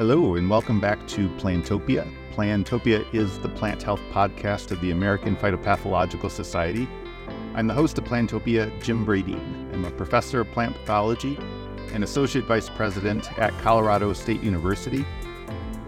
Hello, 0.00 0.34
and 0.36 0.48
welcome 0.48 0.80
back 0.80 1.06
to 1.08 1.28
Plantopia. 1.36 2.10
Plantopia 2.32 3.04
is 3.14 3.38
the 3.40 3.50
plant 3.50 3.82
health 3.82 4.00
podcast 4.10 4.70
of 4.70 4.80
the 4.80 4.92
American 4.92 5.36
Phytopathological 5.36 6.30
Society. 6.30 6.88
I'm 7.54 7.66
the 7.66 7.74
host 7.74 7.98
of 7.98 8.04
Plantopia, 8.04 8.72
Jim 8.82 9.04
Bradeen. 9.04 9.70
I'm 9.74 9.84
a 9.84 9.90
professor 9.90 10.40
of 10.40 10.50
plant 10.52 10.74
pathology 10.74 11.38
and 11.92 12.02
associate 12.02 12.46
vice 12.46 12.70
president 12.70 13.30
at 13.38 13.52
Colorado 13.58 14.14
State 14.14 14.42
University. 14.42 15.04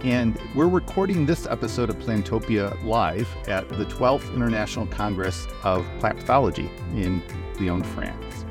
And 0.02 0.38
we're 0.54 0.68
recording 0.68 1.24
this 1.24 1.46
episode 1.46 1.88
of 1.88 1.96
Plantopia 1.96 2.84
live 2.84 3.34
at 3.48 3.66
the 3.70 3.86
12th 3.86 4.34
International 4.34 4.86
Congress 4.88 5.46
of 5.62 5.86
Plant 6.00 6.18
Pathology 6.18 6.70
in 6.94 7.22
Lyon, 7.58 7.82
France. 7.82 8.44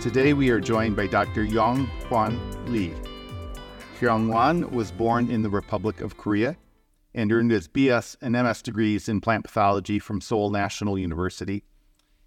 Today 0.00 0.32
we 0.32 0.48
are 0.48 0.58
joined 0.58 0.96
by 0.96 1.06
Dr. 1.06 1.44
Yong 1.44 1.84
Hwan 2.08 2.40
Lee. 2.72 2.94
Yong-Hwan 4.00 4.70
was 4.70 4.92
born 4.92 5.30
in 5.30 5.42
the 5.42 5.50
Republic 5.50 6.00
of 6.00 6.16
Korea 6.16 6.56
and 7.14 7.32
earned 7.32 7.50
his 7.50 7.66
BS 7.66 8.16
and 8.20 8.34
MS 8.34 8.62
degrees 8.62 9.08
in 9.08 9.20
plant 9.20 9.44
pathology 9.44 9.98
from 9.98 10.20
Seoul 10.20 10.50
National 10.50 10.98
University. 10.98 11.64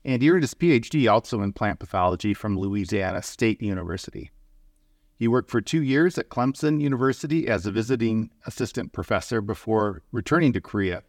And 0.03 0.21
he 0.21 0.29
earned 0.29 0.43
his 0.43 0.53
PhD 0.53 1.09
also 1.09 1.41
in 1.41 1.53
plant 1.53 1.79
pathology 1.79 2.33
from 2.33 2.57
Louisiana 2.57 3.21
State 3.21 3.61
University. 3.61 4.31
He 5.15 5.27
worked 5.27 5.51
for 5.51 5.61
two 5.61 5.81
years 5.81 6.17
at 6.17 6.29
Clemson 6.29 6.81
University 6.81 7.47
as 7.47 7.65
a 7.65 7.71
visiting 7.71 8.31
assistant 8.45 8.91
professor 8.91 9.39
before 9.39 10.01
returning 10.11 10.51
to 10.53 10.61
Korea 10.61 11.03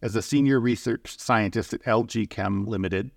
as 0.00 0.16
a 0.16 0.22
senior 0.22 0.58
research 0.58 1.18
scientist 1.18 1.74
at 1.74 1.82
LG 1.84 2.30
Chem 2.30 2.64
Limited. 2.64 3.10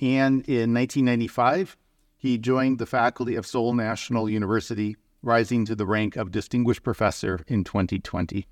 And 0.00 0.42
in 0.48 0.72
1995, 0.74 1.76
he 2.16 2.38
joined 2.38 2.78
the 2.78 2.86
faculty 2.86 3.34
of 3.34 3.46
Seoul 3.46 3.74
National 3.74 4.28
University 4.28 4.96
rising 5.22 5.64
to 5.66 5.74
the 5.74 5.86
rank 5.86 6.16
of 6.16 6.30
Distinguished 6.30 6.82
Professor 6.82 7.40
in 7.46 7.64
2020. 7.64 8.46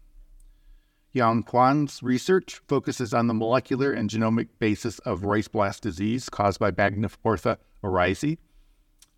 Yong-Hwan's 1.13 2.03
research 2.03 2.61
focuses 2.69 3.15
on 3.15 3.27
the 3.27 3.35
molecular 3.35 3.93
and 3.93 4.11
genomic 4.11 4.49
basis 4.59 4.99
of 5.01 5.25
rice 5.25 5.49
blast 5.49 5.83
disease 5.83 6.29
caused 6.29 6.61
by 6.61 6.71
Magnaporthe 6.71 7.57
oryzae, 7.83 8.39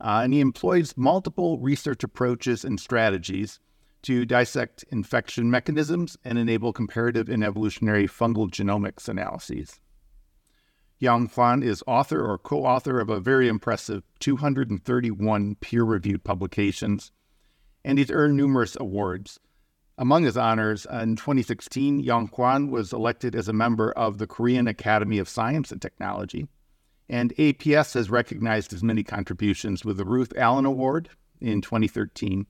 uh, 0.01 0.21
and 0.23 0.33
he 0.33 0.41
employs 0.41 0.97
multiple 0.97 1.59
research 1.59 2.05
approaches 2.05 2.65
and 2.65 2.79
strategies 2.79 3.59
to 4.03 4.25
dissect 4.25 4.85
infection 4.91 5.51
mechanisms 5.51 6.17
and 6.25 6.39
enable 6.39 6.73
comparative 6.73 7.29
and 7.29 7.45
evolutionary 7.45 8.07
fungal 8.07 8.49
genomics 8.49 9.09
analyses. 9.09 9.81
Yong-Hwan 11.01 11.63
is 11.63 11.83
author 11.87 12.25
or 12.25 12.39
co 12.39 12.65
author 12.65 13.01
of 13.01 13.11
a 13.11 13.21
very 13.21 13.49
impressive 13.49 14.05
231 14.21 15.57
peer 15.57 15.83
reviewed 15.83 16.25
publications 16.25 17.11
and 17.85 17.99
he's 17.99 18.11
earned 18.11 18.37
numerous 18.37 18.77
awards. 18.79 19.41
Among 19.99 20.25
his 20.25 20.37
honors, 20.37 20.87
uh, 20.87 21.01
in 21.03 21.17
2016, 21.17 22.01
Yong-Hwan 22.01 22.71
was 22.71 22.93
elected 22.93 23.35
as 23.35 23.49
a 23.49 23.53
member 23.53 23.93
of 23.93 24.19
the 24.19 24.27
Korean 24.27 24.67
Academy 24.67 25.19
of 25.19 25.29
Science 25.29 25.71
and 25.71 25.81
Technology, 25.81 26.47
and 27.09 27.35
APS 27.37 27.95
has 27.95 28.09
recognized 28.09 28.71
his 28.71 28.83
many 28.83 29.03
contributions 29.03 29.85
with 29.85 29.99
the 29.99 30.05
Ruth 30.05 30.33
Allen 30.37 30.65
Award 30.65 31.11
in 31.41 31.61
2013 31.61 32.47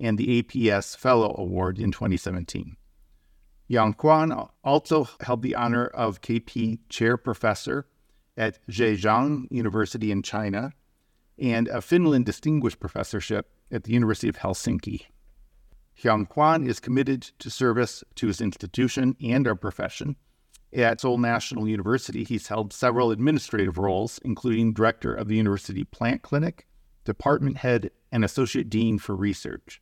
and 0.00 0.16
the 0.16 0.42
APS 0.42 0.96
Fellow 0.96 1.34
Award 1.38 1.78
in 1.78 1.90
2017. 1.90 2.76
Yong-Hwan 3.68 4.48
also 4.62 5.08
held 5.20 5.42
the 5.42 5.54
honor 5.54 5.86
of 5.86 6.20
KP 6.20 6.78
Chair 6.88 7.16
Professor 7.16 7.86
at 8.36 8.58
Zhejiang 8.68 9.48
University 9.50 10.12
in 10.12 10.22
China 10.22 10.72
and 11.38 11.68
a 11.68 11.82
Finland 11.82 12.26
Distinguished 12.26 12.78
Professorship 12.78 13.50
at 13.76 13.84
the 13.84 13.92
University 13.92 14.28
of 14.28 14.38
Helsinki. 14.38 15.06
Yong-Hwan 15.98 16.66
is 16.66 16.80
committed 16.80 17.22
to 17.38 17.50
service 17.50 18.02
to 18.16 18.26
his 18.26 18.40
institution 18.40 19.16
and 19.22 19.46
our 19.46 19.54
profession. 19.54 20.16
At 20.72 21.00
Seoul 21.00 21.18
National 21.18 21.68
University, 21.68 22.24
he's 22.24 22.48
held 22.48 22.72
several 22.72 23.10
administrative 23.10 23.78
roles, 23.78 24.18
including 24.24 24.72
director 24.72 25.14
of 25.14 25.28
the 25.28 25.36
University 25.36 25.84
Plant 25.84 26.22
Clinic, 26.22 26.66
department 27.04 27.58
head, 27.58 27.90
and 28.10 28.24
associate 28.24 28.68
dean 28.68 28.98
for 28.98 29.14
research. 29.14 29.80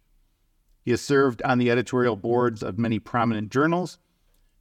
He 0.85 0.91
has 0.91 1.01
served 1.01 1.43
on 1.43 1.59
the 1.59 1.71
editorial 1.71 2.17
boards 2.17 2.63
of 2.63 2.79
many 2.79 2.99
prominent 2.99 3.51
journals 3.51 3.99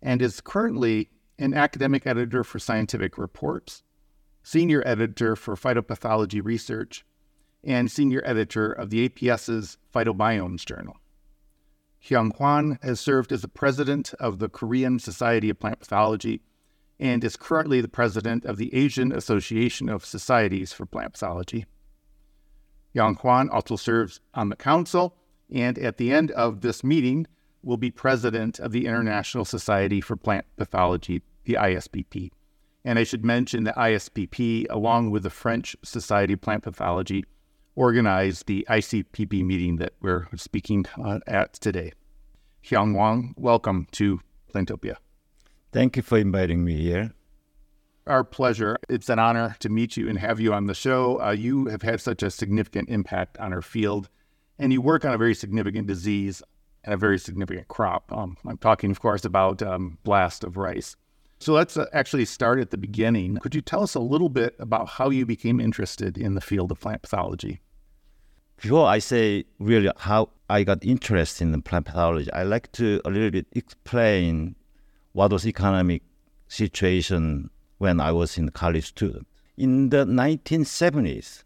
and 0.01 0.21
is 0.21 0.41
currently 0.41 1.09
an 1.37 1.53
academic 1.53 2.07
editor 2.07 2.43
for 2.43 2.59
Scientific 2.59 3.17
Reports, 3.17 3.83
senior 4.43 4.81
editor 4.85 5.35
for 5.35 5.55
phytopathology 5.55 6.43
research, 6.43 7.05
and 7.63 7.89
senior 7.89 8.21
editor 8.25 8.71
of 8.71 8.89
the 8.89 9.07
APS's 9.07 9.77
Phytobiomes 9.93 10.65
Journal. 10.65 10.97
Yong-Hwan 12.01 12.79
has 12.81 12.99
served 12.99 13.31
as 13.31 13.41
the 13.41 13.47
president 13.47 14.13
of 14.19 14.39
the 14.39 14.49
Korean 14.49 14.99
Society 14.99 15.49
of 15.49 15.59
Plant 15.59 15.79
Pathology 15.79 16.41
and 16.99 17.23
is 17.23 17.37
currently 17.37 17.79
the 17.79 17.87
president 17.87 18.45
of 18.45 18.57
the 18.57 18.73
Asian 18.75 19.11
Association 19.11 19.87
of 19.89 20.05
Societies 20.05 20.73
for 20.73 20.85
Plant 20.85 21.13
Pathology. 21.13 21.65
Yong-Hwan 22.93 23.49
also 23.49 23.75
serves 23.75 24.19
on 24.33 24.49
the 24.49 24.55
council 24.55 25.15
and 25.49 25.77
at 25.79 25.97
the 25.97 26.11
end 26.11 26.31
of 26.31 26.61
this 26.61 26.83
meeting 26.83 27.25
will 27.63 27.77
be 27.77 27.89
president 27.89 28.59
of 28.59 28.71
the 28.71 28.85
International 28.85 29.45
Society 29.45 30.01
for 30.01 30.17
Plant 30.17 30.45
Pathology, 30.57 31.21
the 31.45 31.53
ISPP. 31.53 32.31
And 32.83 32.99
I 32.99 33.05
should 33.05 33.23
mention 33.23 33.63
the 33.63 33.71
ISPP, 33.71 34.65
along 34.69 35.11
with 35.11 35.23
the 35.23 35.29
French 35.29 35.75
Society 35.83 36.33
of 36.33 36.41
Plant 36.41 36.63
Pathology, 36.63 37.23
organized 37.75 38.47
the 38.47 38.65
ICPP 38.69 39.43
meeting 39.43 39.77
that 39.77 39.93
we're 40.01 40.27
speaking 40.35 40.85
uh, 41.03 41.19
at 41.27 41.53
today. 41.53 41.91
Yong-Hwan, 42.63 43.33
welcome 43.37 43.87
to 43.91 44.21
Plantopia. 44.53 44.95
Thank 45.71 45.97
you 45.97 46.03
for 46.03 46.17
inviting 46.17 46.63
me 46.63 46.77
here. 46.77 47.13
Our 48.05 48.23
pleasure. 48.23 48.77
It's 48.89 49.09
an 49.09 49.19
honor 49.19 49.55
to 49.59 49.69
meet 49.69 49.97
you 49.97 50.09
and 50.09 50.19
have 50.19 50.39
you 50.39 50.53
on 50.53 50.67
the 50.67 50.73
show. 50.73 51.21
Uh, 51.21 51.31
you 51.31 51.67
have 51.67 51.81
had 51.81 52.01
such 52.01 52.21
a 52.21 52.29
significant 52.29 52.89
impact 52.89 53.37
on 53.37 53.53
our 53.53 53.61
field, 53.61 54.09
and 54.59 54.71
you 54.71 54.81
work 54.81 55.03
on 55.05 55.13
a 55.13 55.17
very 55.17 55.33
significant 55.33 55.87
disease 55.87 56.43
and 56.83 56.93
a 56.93 56.97
very 56.97 57.17
significant 57.17 57.69
crop. 57.69 58.11
Um, 58.11 58.37
I'm 58.45 58.57
talking, 58.57 58.91
of 58.91 58.99
course, 58.99 59.25
about 59.25 59.61
um, 59.61 59.97
blast 60.03 60.43
of 60.43 60.57
rice. 60.57 60.95
So 61.43 61.51
let's 61.51 61.75
uh, 61.75 61.87
actually 61.91 62.23
start 62.23 62.61
at 62.61 62.71
the 62.71 62.77
beginning. 62.77 63.35
Could 63.35 63.53
you 63.53 63.59
tell 63.59 63.83
us 63.83 63.95
a 63.95 63.99
little 63.99 64.29
bit 64.29 64.55
about 64.59 64.87
how 64.87 65.09
you 65.09 65.25
became 65.25 65.59
interested 65.59 66.17
in 66.17 66.35
the 66.35 66.39
field 66.39 66.71
of 66.71 66.79
plant 66.79 67.01
pathology? 67.01 67.59
Before 68.61 68.87
I 68.87 68.99
say 68.99 69.43
really 69.59 69.91
how 69.97 70.29
I 70.49 70.63
got 70.63 70.85
interested 70.85 71.43
in 71.43 71.61
plant 71.61 71.87
pathology, 71.87 72.31
I 72.31 72.43
like 72.43 72.71
to 72.73 73.01
a 73.03 73.09
little 73.09 73.29
bit 73.29 73.47
explain 73.51 74.55
what 75.11 75.33
was 75.33 75.45
economic 75.45 76.03
situation 76.47 77.49
when 77.77 77.99
I 77.99 78.13
was 78.13 78.37
in 78.37 78.47
college 78.51 78.85
student. 78.85 79.27
In 79.57 79.89
the 79.89 80.05
1970s, 80.05 81.43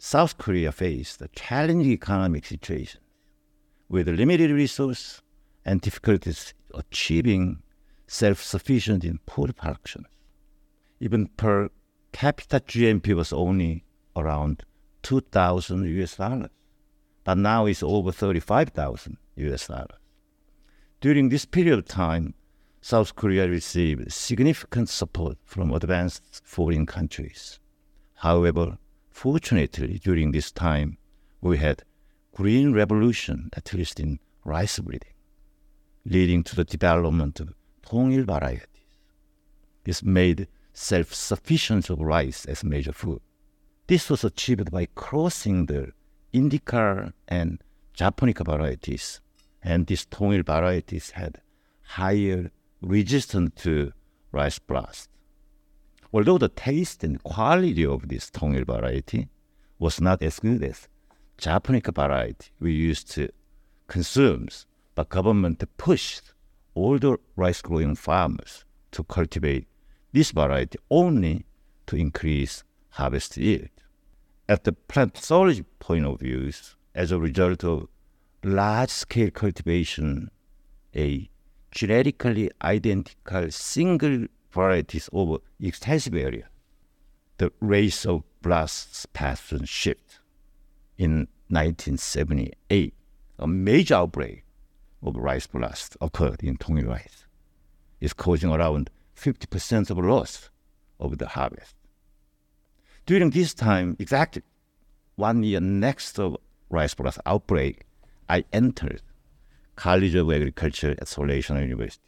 South 0.00 0.38
Korea 0.38 0.72
faced 0.72 1.22
a 1.22 1.28
challenging 1.28 1.92
economic 1.92 2.46
situation 2.46 3.00
with 3.88 4.08
limited 4.08 4.50
resource 4.50 5.22
and 5.64 5.80
difficulties 5.80 6.52
achieving 6.74 7.62
self-sufficient 8.06 9.04
in 9.04 9.18
food 9.26 9.56
production. 9.56 10.06
Even 11.00 11.26
per 11.28 11.68
capita 12.12 12.60
GNP 12.60 13.14
was 13.14 13.32
only 13.32 13.84
around 14.14 14.64
2,000 15.02 15.84
US 16.00 16.16
dollars, 16.16 16.50
but 17.24 17.38
now 17.38 17.66
it's 17.66 17.82
over 17.82 18.12
35,000 18.12 19.16
US 19.36 19.66
dollars. 19.66 19.98
During 21.00 21.28
this 21.28 21.44
period 21.44 21.78
of 21.78 21.84
time, 21.84 22.34
South 22.80 23.16
Korea 23.16 23.48
received 23.48 24.12
significant 24.12 24.88
support 24.88 25.38
from 25.44 25.72
advanced 25.72 26.42
foreign 26.44 26.86
countries. 26.86 27.58
However, 28.14 28.78
fortunately, 29.10 29.98
during 30.02 30.30
this 30.30 30.50
time, 30.52 30.96
we 31.40 31.58
had 31.58 31.82
green 32.32 32.72
revolution, 32.72 33.50
at 33.54 33.74
least 33.74 34.00
in 34.00 34.20
rice 34.44 34.78
breeding, 34.78 35.12
leading 36.04 36.44
to 36.44 36.56
the 36.56 36.64
development 36.64 37.40
of 37.40 37.54
Tongil 37.88 38.24
varieties. 38.24 38.68
This 39.84 40.02
made 40.02 40.48
self-sufficiency 40.72 41.92
of 41.92 42.00
rice 42.00 42.44
as 42.46 42.64
major 42.64 42.92
food. 42.92 43.20
This 43.86 44.10
was 44.10 44.24
achieved 44.24 44.70
by 44.70 44.88
crossing 44.94 45.66
the 45.66 45.92
Indica 46.32 47.12
and 47.28 47.62
Japonica 47.94 48.44
varieties, 48.44 49.20
and 49.62 49.86
these 49.86 50.04
Tongil 50.06 50.44
varieties 50.44 51.10
had 51.10 51.40
higher 51.82 52.50
resistance 52.82 53.52
to 53.62 53.92
rice 54.32 54.58
blast. 54.58 55.08
Although 56.12 56.38
the 56.38 56.48
taste 56.48 57.04
and 57.04 57.22
quality 57.22 57.86
of 57.86 58.08
this 58.08 58.30
Tongil 58.30 58.64
variety 58.64 59.28
was 59.78 60.00
not 60.00 60.22
as 60.22 60.40
good 60.40 60.62
as 60.64 60.88
Japonica 61.38 61.92
variety 61.92 62.48
we 62.58 62.72
used 62.72 63.10
to 63.12 63.28
consume, 63.86 64.48
but 64.94 65.08
government 65.08 65.62
pushed 65.76 66.32
older 66.76 67.16
rice 67.34 67.62
growing 67.62 67.96
farmers 67.96 68.64
to 68.92 69.02
cultivate 69.04 69.66
this 70.12 70.30
variety 70.30 70.78
only 70.90 71.44
to 71.86 71.96
increase 71.96 72.62
harvest 72.90 73.36
yield. 73.36 73.68
At 74.48 74.64
the 74.64 74.72
plant 74.72 75.14
pathology 75.14 75.64
point 75.80 76.06
of 76.06 76.20
view, 76.20 76.52
as 76.94 77.10
a 77.10 77.18
result 77.18 77.64
of 77.64 77.88
large 78.44 78.90
scale 78.90 79.30
cultivation, 79.30 80.30
a 80.94 81.28
genetically 81.72 82.50
identical 82.62 83.50
single 83.50 84.26
varieties 84.50 85.10
over 85.12 85.38
extensive 85.60 86.14
area. 86.14 86.48
The 87.38 87.52
rate 87.60 88.06
of 88.06 88.22
blast 88.40 89.12
pattern 89.12 89.64
shift 89.64 90.20
in 90.96 91.28
1978. 91.48 92.94
A 93.38 93.46
major 93.46 93.96
outbreak 93.96 94.45
of 95.02 95.16
rice 95.16 95.46
blast 95.46 95.96
occurred 96.00 96.42
in 96.42 96.56
Tongil 96.56 96.88
rice. 96.88 97.26
It's 98.00 98.12
causing 98.12 98.50
around 98.50 98.90
50% 99.16 99.90
of 99.90 99.98
loss 99.98 100.50
of 100.98 101.18
the 101.18 101.28
harvest. 101.28 101.74
During 103.06 103.30
this 103.30 103.54
time, 103.54 103.96
exactly 103.98 104.42
one 105.16 105.42
year 105.42 105.60
next 105.60 106.18
of 106.18 106.36
rice 106.70 106.94
blast 106.94 107.18
outbreak, 107.24 107.84
I 108.28 108.44
entered 108.52 109.02
College 109.76 110.14
of 110.14 110.30
Agriculture 110.30 110.96
at 110.98 111.08
Seoul 111.08 111.26
National 111.26 111.62
University. 111.62 112.02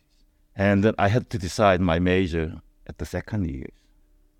And 0.56 0.92
I 0.98 1.08
had 1.08 1.30
to 1.30 1.38
decide 1.38 1.80
my 1.80 1.98
major 1.98 2.60
at 2.86 2.98
the 2.98 3.06
second 3.06 3.48
year. 3.48 3.68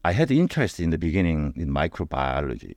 I 0.05 0.13
had 0.13 0.31
interest 0.31 0.81
in 0.81 0.91
the 0.91 0.99
beginning 0.99 1.53
in 1.57 1.69
microbiology, 1.69 2.75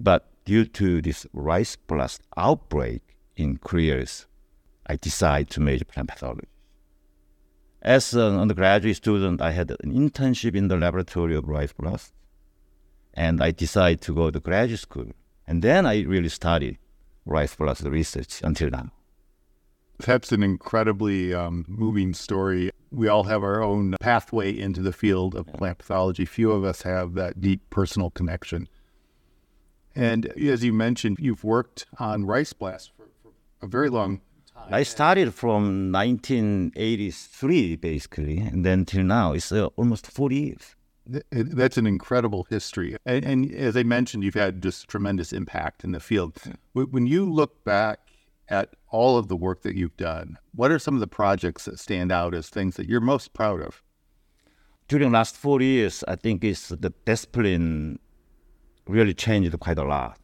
but 0.00 0.28
due 0.44 0.64
to 0.64 1.02
this 1.02 1.26
rice 1.32 1.76
blast 1.76 2.22
outbreak 2.36 3.02
in 3.36 3.58
Korea's, 3.58 4.26
I 4.92 4.96
decided 4.96 5.48
to 5.50 5.60
major 5.60 5.86
plant 5.86 6.08
pathology. 6.10 6.48
As 7.80 8.12
an 8.12 8.38
undergraduate 8.38 8.96
student, 8.96 9.40
I 9.40 9.52
had 9.52 9.70
an 9.70 9.90
internship 9.90 10.54
in 10.54 10.68
the 10.68 10.76
laboratory 10.76 11.34
of 11.34 11.48
rice 11.48 11.72
blast, 11.72 12.12
and 13.14 13.42
I 13.42 13.52
decided 13.52 14.02
to 14.02 14.14
go 14.14 14.30
to 14.30 14.38
graduate 14.38 14.80
school. 14.80 15.10
And 15.46 15.62
then 15.62 15.86
I 15.86 16.02
really 16.02 16.28
studied 16.28 16.76
rice 17.24 17.54
blast 17.54 17.84
research 17.84 18.42
until 18.44 18.68
now. 18.68 18.90
That's 19.98 20.30
an 20.30 20.42
incredibly 20.42 21.32
um, 21.32 21.64
moving 21.66 22.12
story. 22.12 22.70
We 22.90 23.08
all 23.08 23.24
have 23.24 23.42
our 23.42 23.62
own 23.62 23.94
pathway 23.98 24.48
into 24.66 24.82
the 24.82 24.92
field 24.92 25.34
of 25.34 25.46
plant 25.54 25.78
pathology. 25.78 26.26
Few 26.26 26.52
of 26.52 26.64
us 26.64 26.82
have 26.82 27.14
that 27.14 27.40
deep 27.40 27.62
personal 27.70 28.10
connection. 28.10 28.68
And 29.94 30.26
as 30.26 30.62
you 30.62 30.74
mentioned, 30.74 31.16
you've 31.18 31.44
worked 31.44 31.86
on 31.98 32.26
rice 32.26 32.52
blast 32.52 32.90
for, 32.94 33.06
for 33.22 33.30
a 33.62 33.66
very 33.66 33.88
long 33.88 34.20
I 34.70 34.84
started 34.84 35.34
from 35.34 35.92
1983, 35.92 37.76
basically, 37.76 38.38
and 38.38 38.64
then 38.64 38.84
till 38.84 39.02
now, 39.02 39.32
it's 39.32 39.52
uh, 39.52 39.66
almost 39.76 40.06
40 40.06 40.36
years. 40.36 40.76
That's 41.30 41.76
an 41.76 41.86
incredible 41.86 42.46
history. 42.48 42.96
And, 43.04 43.24
and, 43.24 43.54
as 43.54 43.76
I 43.76 43.82
mentioned, 43.82 44.22
you've 44.22 44.34
had 44.34 44.62
just 44.62 44.88
tremendous 44.88 45.32
impact 45.32 45.84
in 45.84 45.92
the 45.92 46.00
field. 46.00 46.38
When 46.72 47.06
you 47.06 47.30
look 47.30 47.64
back 47.64 47.98
at 48.48 48.74
all 48.90 49.18
of 49.18 49.28
the 49.28 49.36
work 49.36 49.62
that 49.62 49.74
you've 49.74 49.96
done, 49.96 50.38
what 50.54 50.70
are 50.70 50.78
some 50.78 50.94
of 50.94 51.00
the 51.00 51.06
projects 51.06 51.64
that 51.64 51.78
stand 51.78 52.12
out 52.12 52.34
as 52.34 52.48
things 52.48 52.76
that 52.76 52.88
you're 52.88 53.00
most 53.00 53.34
proud 53.34 53.60
of? 53.60 53.82
During 54.88 55.10
the 55.10 55.18
last 55.18 55.36
40 55.36 55.64
years, 55.64 56.04
I 56.06 56.16
think 56.16 56.44
it's 56.44 56.68
the 56.68 56.92
discipline 57.04 57.98
really 58.86 59.14
changed 59.14 59.58
quite 59.58 59.78
a 59.78 59.84
lot. 59.84 60.18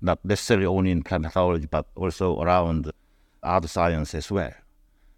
Not 0.00 0.24
necessarily 0.24 0.66
only 0.66 0.90
in 0.90 1.02
plant 1.02 1.24
pathology, 1.24 1.66
but 1.70 1.86
also 1.96 2.40
around 2.40 2.92
art 3.46 3.68
science 3.68 4.14
as 4.14 4.30
well. 4.30 4.52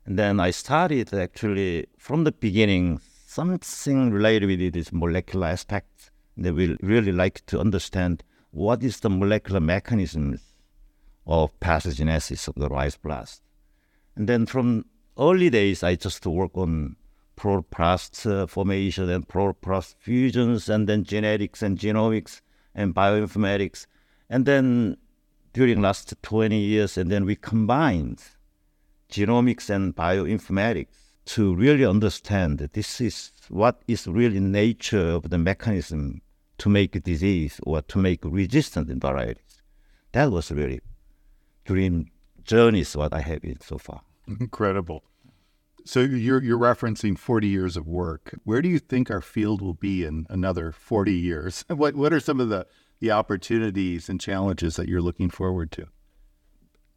And 0.04 0.18
then 0.18 0.40
I 0.40 0.50
started 0.50 1.12
actually 1.12 1.86
from 1.98 2.24
the 2.24 2.32
beginning 2.32 3.00
something 3.26 4.10
related 4.10 4.46
with 4.46 4.72
this 4.72 4.92
molecular 4.92 5.48
aspect. 5.48 6.10
They 6.36 6.50
will 6.50 6.76
really 6.82 7.12
like 7.12 7.44
to 7.46 7.60
understand 7.60 8.22
what 8.50 8.82
is 8.82 9.00
the 9.00 9.10
molecular 9.10 9.60
mechanisms 9.60 10.40
of 11.26 11.58
pathogenesis 11.60 12.48
of 12.48 12.54
the 12.54 12.68
rice 12.68 12.96
blast. 12.96 13.42
And 14.16 14.28
then 14.28 14.46
from 14.46 14.86
early 15.18 15.50
days, 15.50 15.82
I 15.82 15.94
just 15.94 16.26
work 16.26 16.56
on 16.56 16.96
protoplast 17.36 18.28
uh, 18.30 18.46
formation 18.46 19.08
and 19.10 19.28
protoplast 19.28 19.94
fusions, 19.98 20.68
and 20.68 20.88
then 20.88 21.04
genetics 21.04 21.62
and 21.62 21.78
genomics 21.78 22.40
and 22.74 22.94
bioinformatics. 22.94 23.86
And 24.30 24.46
then 24.46 24.96
during 25.52 25.80
last 25.80 26.14
20 26.22 26.58
years, 26.58 26.96
and 26.96 27.10
then 27.10 27.24
we 27.24 27.36
combined 27.36 28.22
genomics 29.10 29.70
and 29.70 29.94
bioinformatics 29.96 31.12
to 31.24 31.54
really 31.54 31.84
understand 31.84 32.58
that 32.58 32.72
this 32.72 33.00
is 33.00 33.32
what 33.48 33.82
is 33.86 34.06
really 34.06 34.40
nature 34.40 35.10
of 35.10 35.30
the 35.30 35.38
mechanism 35.38 36.20
to 36.58 36.68
make 36.68 37.02
disease 37.02 37.60
or 37.64 37.82
to 37.82 37.98
make 37.98 38.20
resistant 38.24 38.88
varieties. 39.00 39.62
That 40.12 40.30
was 40.30 40.50
really 40.50 40.80
dream 41.64 42.10
journeys 42.44 42.96
what 42.96 43.12
I 43.12 43.20
have 43.20 43.44
in 43.44 43.60
so 43.60 43.78
far. 43.78 44.00
Incredible. 44.26 45.04
So 45.84 46.00
you're 46.00 46.42
you're 46.42 46.58
referencing 46.58 47.16
40 47.16 47.46
years 47.46 47.76
of 47.76 47.86
work. 47.86 48.34
Where 48.44 48.60
do 48.60 48.68
you 48.68 48.78
think 48.78 49.10
our 49.10 49.20
field 49.22 49.62
will 49.62 49.74
be 49.74 50.04
in 50.04 50.26
another 50.28 50.72
40 50.72 51.12
years? 51.12 51.64
What 51.68 51.94
what 51.94 52.12
are 52.12 52.20
some 52.20 52.40
of 52.40 52.48
the 52.48 52.66
the 53.00 53.10
opportunities 53.10 54.08
and 54.08 54.20
challenges 54.20 54.76
that 54.76 54.88
you're 54.88 55.02
looking 55.02 55.30
forward 55.30 55.70
to? 55.72 55.86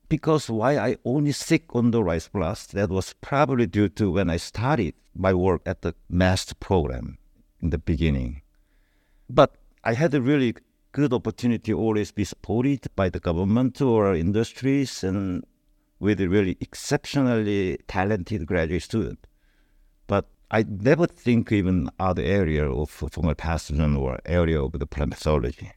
Because 0.10 0.50
why 0.50 0.78
I 0.78 0.98
only 1.06 1.32
stick 1.32 1.74
on 1.74 1.92
the 1.92 2.04
rice 2.04 2.28
blast, 2.28 2.74
that 2.74 2.90
was 2.90 3.14
probably 3.22 3.66
due 3.66 3.88
to 3.90 4.12
when 4.12 4.30
I 4.30 4.38
started 4.38 4.94
my 5.16 5.34
work 5.34 5.62
at 5.66 5.82
the 5.82 5.96
master 6.10 6.56
program 6.56 7.18
in 7.62 7.70
the 7.70 7.78
beginning. 7.78 8.42
But 9.30 9.56
I 9.84 9.94
had 9.94 10.14
a 10.14 10.22
really 10.22 10.56
good 10.92 11.14
opportunity 11.14 11.74
always 11.74 12.12
be 12.12 12.26
supported 12.26 12.88
by 12.96 13.10
the 13.10 13.20
government 13.20 13.82
or 13.82 14.14
industries 14.14 15.04
and 15.04 15.46
with 16.00 16.20
a 16.20 16.28
really 16.28 16.58
exceptionally 16.60 17.80
talented 17.88 18.46
graduate 18.46 18.84
student. 18.84 19.26
But 20.08 20.28
I 20.50 20.64
never 20.64 21.08
think 21.08 21.52
even 21.52 21.90
other 22.00 22.24
area 22.24 22.70
of 22.70 22.92
fungal 22.92 23.36
pathogen 23.36 23.98
or 23.98 24.20
area 24.26 24.62
of 24.62 24.74
the 24.74 24.88
plant 24.88 25.12
pathology. 25.12 25.72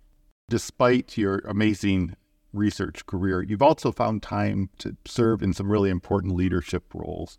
Despite 0.49 1.17
your 1.17 1.39
amazing 1.39 2.17
research 2.53 3.07
career, 3.07 3.43
you've 3.43 3.63
also 3.63 3.91
found 3.91 4.23
time 4.23 4.69
to 4.79 4.97
serve 5.07 5.43
in 5.43 5.55
some 5.55 5.71
really 5.71 5.91
important 5.91 6.35
leadership 6.35 6.85
roles. 6.93 7.39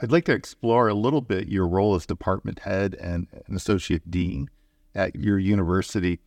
I'd 0.00 0.12
like 0.12 0.26
to 0.26 0.32
explore 0.32 0.88
a 0.88 0.94
little 0.94 1.22
bit 1.22 1.48
your 1.48 1.66
role 1.66 1.94
as 1.94 2.04
department 2.04 2.60
head 2.60 2.96
and 3.00 3.28
an 3.46 3.56
associate 3.56 4.10
dean 4.10 4.50
at 4.94 5.16
your 5.16 5.38
university. 5.38 6.20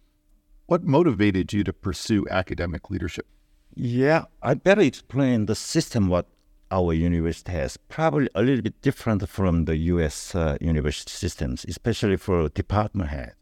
What 0.66 0.84
motivated 0.84 1.54
you 1.54 1.64
to 1.64 1.72
pursue 1.72 2.26
academic 2.32 2.90
leadership? 2.90 3.28
Yeah, 3.76 4.26
I 4.42 4.56
better 4.56 4.82
explain 4.82 5.46
the 5.46 5.56
system 5.56 6.08
what 6.08 6.28
our 6.72 6.94
university 6.94 7.52
has. 7.52 7.78
Probably 7.78 8.28
a 8.34 8.42
little 8.42 8.64
bit 8.64 8.82
different 8.82 9.30
from 9.30 9.66
the 9.66 9.78
U.S. 9.94 10.34
Uh, 10.34 10.58
university 10.60 11.12
systems, 11.12 11.64
especially 11.68 12.18
for 12.18 12.50
department 12.50 13.12
head. 13.12 13.36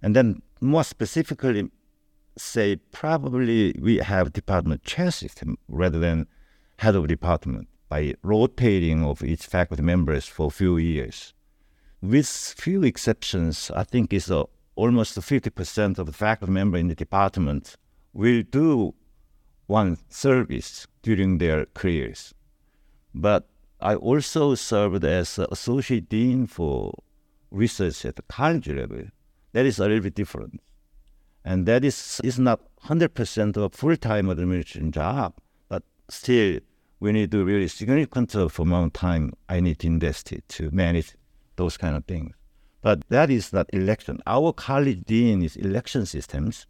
And 0.00 0.14
then 0.14 0.42
more 0.60 0.84
specifically, 0.84 1.70
say 2.36 2.76
probably 2.76 3.74
we 3.80 3.98
have 3.98 4.32
department 4.32 4.84
chair 4.84 5.10
system 5.10 5.58
rather 5.68 5.98
than 5.98 6.26
head 6.78 6.94
of 6.96 7.06
department 7.08 7.68
by 7.88 8.14
rotating 8.22 9.04
of 9.04 9.22
each 9.22 9.44
faculty 9.46 9.82
members 9.82 10.26
for 10.26 10.46
a 10.46 10.50
few 10.50 10.76
years. 10.78 11.34
With 12.00 12.26
few 12.26 12.82
exceptions, 12.82 13.70
I 13.74 13.84
think 13.84 14.12
it's 14.12 14.30
uh, 14.30 14.44
almost 14.74 15.18
50% 15.18 15.98
of 15.98 16.06
the 16.06 16.12
faculty 16.12 16.52
member 16.52 16.78
in 16.78 16.88
the 16.88 16.94
department 16.94 17.76
will 18.12 18.42
do 18.42 18.94
one 19.66 19.98
service 20.08 20.86
during 21.02 21.38
their 21.38 21.66
careers. 21.66 22.34
But 23.14 23.48
I 23.80 23.94
also 23.94 24.54
served 24.54 25.04
as 25.04 25.38
associate 25.38 26.08
dean 26.08 26.46
for 26.46 26.94
research 27.50 28.04
at 28.04 28.16
the 28.16 28.22
college 28.22 28.68
level. 28.68 29.04
That 29.52 29.66
is 29.66 29.78
a 29.78 29.82
little 29.82 30.00
bit 30.00 30.14
different. 30.14 30.60
And 31.44 31.66
that 31.66 31.84
is, 31.84 32.20
is 32.22 32.38
not 32.38 32.60
100% 32.84 33.56
of 33.56 33.74
full-time 33.74 34.30
administration 34.30 34.92
job, 34.92 35.34
but 35.68 35.82
still 36.08 36.60
we 37.00 37.10
need 37.12 37.32
to 37.32 37.44
really 37.44 37.68
significant 37.68 38.34
amount 38.34 38.86
of 38.86 38.92
time 38.92 39.32
I 39.48 39.60
need 39.60 39.80
to 39.80 39.86
invest 39.88 40.32
it 40.32 40.48
to 40.50 40.70
manage 40.70 41.14
those 41.56 41.76
kind 41.76 41.96
of 41.96 42.04
things. 42.04 42.34
But 42.80 43.08
that 43.08 43.30
is 43.30 43.52
not 43.52 43.70
election. 43.72 44.20
Our 44.26 44.52
college 44.52 45.04
dean 45.04 45.42
is 45.42 45.56
election 45.56 46.06
systems, 46.06 46.66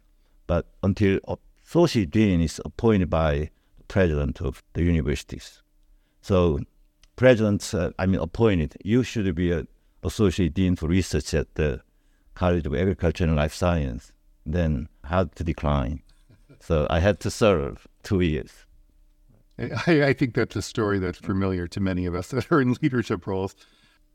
but 0.47 0.67
until 0.81 1.19
associate 1.65 2.11
dean 2.11 2.41
is 2.41 2.61
appointed 2.63 3.09
by 3.09 3.49
the 3.77 3.83
president 3.87 4.41
of 4.41 4.63
the 4.73 4.83
universities. 4.83 5.61
So 6.21 6.59
president, 7.15 7.73
uh, 7.73 7.91
I 7.99 8.05
mean 8.05 8.21
appointed, 8.21 8.75
you 8.83 9.03
should 9.03 9.33
be 9.35 9.51
an 9.51 9.67
associate 10.03 10.53
dean 10.53 10.75
for 10.75 10.87
research 10.87 11.33
at 11.33 11.53
the 11.55 11.81
College 12.35 12.65
of 12.65 12.73
Agriculture 12.75 13.25
and 13.25 13.35
Life 13.35 13.53
Science 13.53 14.12
then 14.45 14.89
had 15.05 15.35
to 15.35 15.43
decline. 15.43 16.01
So 16.59 16.87
I 16.89 16.99
had 16.99 17.19
to 17.21 17.31
serve 17.31 17.87
two 18.03 18.21
years. 18.21 18.65
I, 19.59 20.03
I, 20.03 20.13
think 20.13 20.33
that's 20.33 20.55
a 20.55 20.61
story 20.61 20.97
that's 20.97 21.19
familiar 21.19 21.67
to 21.67 21.79
many 21.79 22.05
of 22.05 22.15
us 22.15 22.29
that 22.29 22.51
are 22.51 22.61
in 22.61 22.75
leadership 22.81 23.27
roles. 23.27 23.55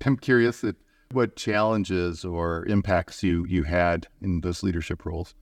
I'm 0.04 0.16
curious 0.16 0.62
that 0.62 0.76
what 1.12 1.36
challenges 1.36 2.24
or 2.24 2.66
impacts 2.66 3.22
you 3.22 3.46
you 3.46 3.62
had 3.62 4.08
in 4.20 4.40
those 4.40 4.62
leadership 4.62 5.04
roles. 5.04 5.34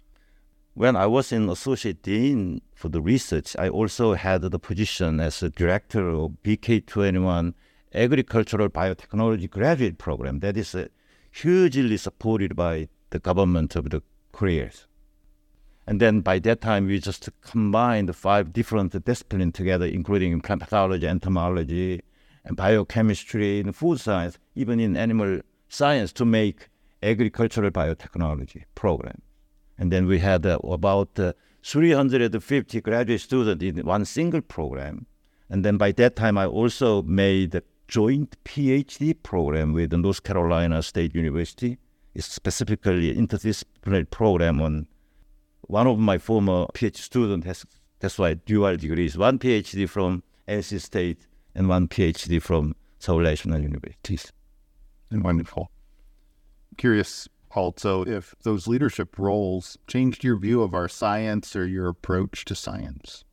when 0.75 0.95
I 0.95 1.07
was 1.07 1.33
in 1.33 1.49
associate 1.49 2.03
dean 2.03 2.61
for 2.75 2.91
the 2.91 3.01
research, 3.01 3.57
I 3.59 3.69
also 3.71 4.13
had 4.15 4.43
the 4.43 4.59
position 4.59 5.21
as 5.21 5.43
a 5.43 5.49
director 5.49 6.09
of 6.11 6.37
BK21 6.45 7.55
Agricultural 7.95 8.69
Biotechnology 8.69 9.49
Graduate 9.49 9.97
Program 9.97 10.41
that 10.41 10.57
is 10.57 10.75
uh, 10.75 10.89
hugely 11.33 11.97
supported 11.97 12.55
by 12.55 12.89
the 13.11 13.19
government 13.19 13.75
of 13.75 13.89
the 13.89 14.03
Korea. 14.37 14.71
And 15.87 15.99
then 15.99 16.21
by 16.21 16.39
that 16.41 16.61
time, 16.61 16.87
we 16.87 16.99
just 16.99 17.29
combined 17.41 18.15
five 18.15 18.53
different 18.53 18.93
disciplines 19.05 19.55
together, 19.55 19.87
including 19.87 20.41
plant 20.43 20.61
pathology, 20.61 21.07
entomology, 21.07 22.03
and 22.45 22.55
biochemistry, 22.57 23.61
and 23.61 23.75
food 23.75 23.99
science, 23.99 24.39
even 24.55 24.79
in 24.79 24.97
animal 24.97 25.41
science, 25.69 26.13
to 26.13 26.25
make 26.25 26.69
agricultural 27.03 27.71
biotechnology 27.71 28.65
program. 28.75 29.23
And 29.79 29.91
then 29.91 30.07
we 30.07 30.19
had 30.19 30.45
uh, 30.45 30.59
about 30.65 31.19
uh, 31.19 31.33
350 31.63 32.81
graduate 32.83 33.21
students 33.21 33.65
in 33.65 33.87
one 33.87 34.05
single 34.05 34.43
program. 34.43 35.07
And 35.49 35.65
then 35.65 35.79
by 35.79 35.93
that 35.93 36.15
time, 36.17 36.37
I 36.37 36.47
also 36.47 37.03
made 37.03 37.55
a 37.55 37.63
joint 37.89 38.37
PhD 38.45 39.15
program 39.23 39.73
with 39.73 39.93
North 39.93 40.23
Carolina 40.23 40.83
State 40.83 41.15
University. 41.15 41.79
It's 42.17 42.33
specifically 42.33 43.15
interdisciplinary 43.15 44.09
program 44.09 44.63
on 44.63 44.87
one 45.61 45.87
of 45.87 45.99
my 45.99 46.17
former 46.17 46.65
PhD 46.73 46.97
students 46.97 47.47
has 47.47 47.67
that's 48.01 48.19
why 48.19 48.33
dual 48.33 48.75
degrees, 48.79 49.19
one 49.19 49.39
PhD 49.39 49.87
from 49.87 50.23
NC 50.49 50.81
State 50.81 51.27
and 51.55 51.69
one 51.69 51.89
PhD 51.89 52.41
from 52.41 52.75
Seoul 53.01 53.21
National 53.21 53.61
University. 53.61 54.19
And 55.11 55.23
wonderful. 55.23 55.71
Curious 56.79 57.29
also 57.51 58.07
if 58.07 58.35
those 58.45 58.67
leadership 58.67 59.19
roles 59.19 59.77
changed 59.87 60.25
your 60.25 60.39
view 60.39 60.63
of 60.63 60.73
our 60.73 60.89
science 60.89 61.55
or 61.55 61.67
your 61.67 61.89
approach 61.89 62.47
to 62.47 62.55
science. 62.55 63.25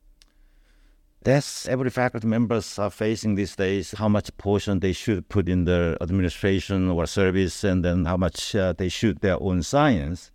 That's 1.24 1.66
every 1.68 1.90
faculty 1.90 2.26
members 2.26 2.78
are 2.78 2.90
facing 2.90 3.34
these 3.34 3.56
days. 3.56 3.92
How 3.96 4.08
much 4.08 4.36
portion 4.36 4.80
they 4.80 4.92
should 4.92 5.28
put 5.28 5.48
in 5.48 5.64
their 5.64 6.00
administration 6.02 6.90
or 6.90 7.06
service, 7.06 7.64
and 7.64 7.84
then 7.84 8.04
how 8.04 8.16
much 8.16 8.54
uh, 8.54 8.74
they 8.74 8.88
should 8.88 9.20
their 9.20 9.42
own 9.42 9.62
science. 9.62 10.30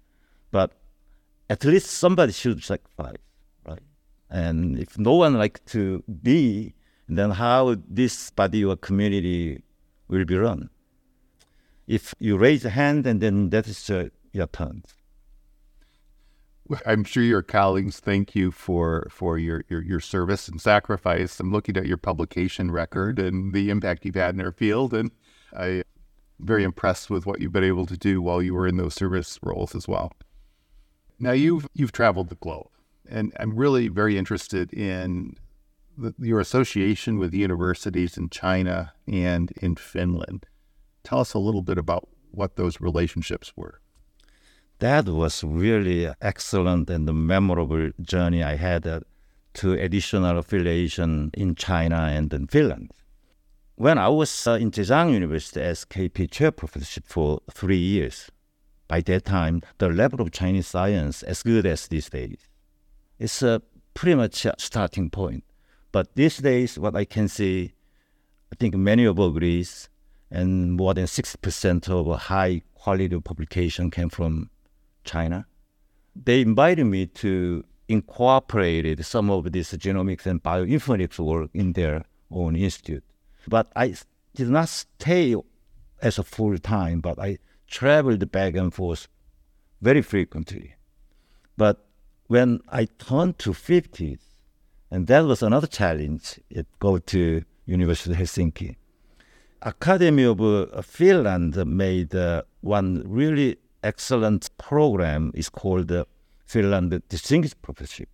But 0.51 0.71
at 1.49 1.63
least 1.63 1.87
somebody 1.91 2.33
should 2.33 2.63
sacrifice, 2.63 3.17
right? 3.65 3.79
And 4.29 4.79
if 4.79 4.97
no 4.97 5.13
one 5.13 5.35
like 5.35 5.63
to 5.67 6.03
be, 6.21 6.73
then 7.07 7.31
how 7.31 7.75
this 7.87 8.31
body 8.31 8.65
or 8.65 8.75
community 8.75 9.61
will 10.07 10.25
be 10.25 10.35
run? 10.35 10.69
if 11.89 12.13
you 12.19 12.37
raise 12.37 12.63
a 12.63 12.69
hand 12.69 13.05
and 13.07 13.19
then 13.19 13.49
that 13.49 13.67
is 13.67 13.89
uh, 13.89 14.07
your 14.31 14.47
turn. 14.47 14.83
I'm 16.85 17.03
sure 17.03 17.23
your 17.23 17.41
colleagues 17.41 17.99
thank 17.99 18.35
you 18.35 18.51
for 18.51 19.07
for 19.09 19.37
your, 19.37 19.63
your, 19.69 19.81
your 19.81 19.99
service 19.99 20.47
and 20.47 20.61
sacrifice. 20.61 21.39
I'm 21.39 21.51
looking 21.51 21.77
at 21.77 21.87
your 21.87 21.97
publication 21.97 22.71
record 22.71 23.17
and 23.19 23.53
the 23.53 23.69
impact 23.69 24.05
you've 24.05 24.15
had 24.15 24.35
in 24.35 24.41
our 24.41 24.51
field, 24.51 24.93
and 24.93 25.11
I'm 25.55 25.83
very 26.39 26.63
impressed 26.63 27.09
with 27.09 27.25
what 27.25 27.41
you've 27.41 27.51
been 27.51 27.63
able 27.63 27.85
to 27.87 27.97
do 27.97 28.21
while 28.21 28.41
you 28.41 28.53
were 28.53 28.67
in 28.67 28.77
those 28.77 28.93
service 28.93 29.39
roles 29.41 29.75
as 29.75 29.87
well. 29.87 30.13
Now 31.19 31.31
you've 31.31 31.67
you've 31.73 31.91
traveled 31.91 32.29
the 32.29 32.35
globe, 32.35 32.69
and 33.09 33.33
I'm 33.39 33.55
really 33.55 33.87
very 33.87 34.17
interested 34.17 34.71
in 34.71 35.35
the, 35.97 36.13
your 36.19 36.39
association 36.39 37.17
with 37.17 37.33
universities 37.33 38.17
in 38.17 38.29
China 38.29 38.93
and 39.07 39.51
in 39.61 39.75
Finland. 39.75 40.45
Tell 41.03 41.19
us 41.19 41.33
a 41.33 41.39
little 41.39 41.61
bit 41.61 41.77
about 41.77 42.07
what 42.31 42.55
those 42.55 42.79
relationships 42.79 43.53
were. 43.55 43.81
That 44.79 45.09
was 45.09 45.43
really 45.43 46.09
excellent 46.21 46.89
and 46.89 47.05
memorable 47.05 47.91
journey 48.01 48.43
I 48.43 48.55
had 48.55 48.87
uh, 48.87 49.01
to 49.55 49.73
additional 49.73 50.37
affiliation 50.37 51.31
in 51.33 51.55
China 51.55 51.97
and 51.97 52.33
in 52.33 52.47
Finland. 52.47 52.91
When 53.75 53.97
I 53.97 54.07
was 54.07 54.47
uh, 54.47 54.53
in 54.53 54.71
Zhejiang 54.71 55.11
University 55.11 55.59
as 55.59 55.83
KP 55.83 56.31
chair 56.31 56.51
professor 56.51 57.01
for 57.03 57.41
three 57.51 57.77
years, 57.77 58.31
by 58.87 59.01
that 59.01 59.25
time 59.25 59.61
the 59.79 59.89
level 59.89 60.21
of 60.21 60.31
Chinese 60.31 60.67
science 60.67 61.23
as 61.23 61.43
good 61.43 61.65
as 61.65 61.87
these 61.87 62.09
days. 62.09 62.47
It's 63.19 63.43
uh, 63.43 63.59
pretty 63.93 64.15
much 64.15 64.45
a 64.45 64.53
starting 64.57 65.09
point. 65.09 65.43
But 65.91 66.15
these 66.15 66.37
days, 66.37 66.79
what 66.79 66.95
I 66.95 67.03
can 67.03 67.27
see, 67.27 67.73
I 68.53 68.55
think 68.55 68.75
many 68.75 69.03
of 69.03 69.19
agrees 69.19 69.89
and 70.31 70.73
more 70.73 70.93
than 70.93 71.05
60% 71.05 71.89
of 71.89 72.21
high 72.21 72.61
quality 72.75 73.19
publication 73.19 73.91
came 73.91 74.09
from 74.09 74.49
China. 75.13 75.45
They 76.15 76.41
invited 76.41 76.85
me 76.85 77.07
to 77.23 77.63
incorporate 77.87 79.03
some 79.05 79.29
of 79.31 79.51
this 79.51 79.73
genomics 79.73 80.25
and 80.25 80.41
bioinformatics 80.43 81.19
work 81.19 81.49
in 81.53 81.73
their 81.73 82.05
own 82.31 82.55
institute. 82.55 83.03
But 83.47 83.71
I 83.75 83.95
did 84.35 84.49
not 84.49 84.69
stay 84.69 85.35
as 86.01 86.19
a 86.19 86.23
full 86.23 86.57
time, 86.57 87.01
but 87.01 87.17
I 87.19 87.39
traveled 87.67 88.31
back 88.31 88.55
and 88.55 88.73
forth 88.73 89.07
very 89.81 90.01
frequently. 90.01 90.75
But 91.57 91.85
when 92.27 92.61
I 92.69 92.85
turned 92.85 93.39
to 93.39 93.51
50s, 93.51 94.19
and 94.91 95.07
that 95.07 95.25
was 95.25 95.41
another 95.43 95.67
challenge, 95.67 96.39
it 96.49 96.67
go 96.79 96.99
to 97.13 97.43
University 97.65 98.11
of 98.11 98.17
Helsinki. 98.17 98.75
Academy 99.61 100.23
of 100.23 100.39
uh, 100.41 100.81
Finland 100.81 101.53
made 101.65 102.15
uh, 102.15 102.43
one 102.61 103.03
really 103.05 103.57
excellent 103.83 104.49
program. 104.57 105.31
is 105.33 105.49
called 105.49 105.87
the 105.87 106.05
Finland 106.45 107.01
Distinguished 107.09 107.61
Professorship. 107.61 108.09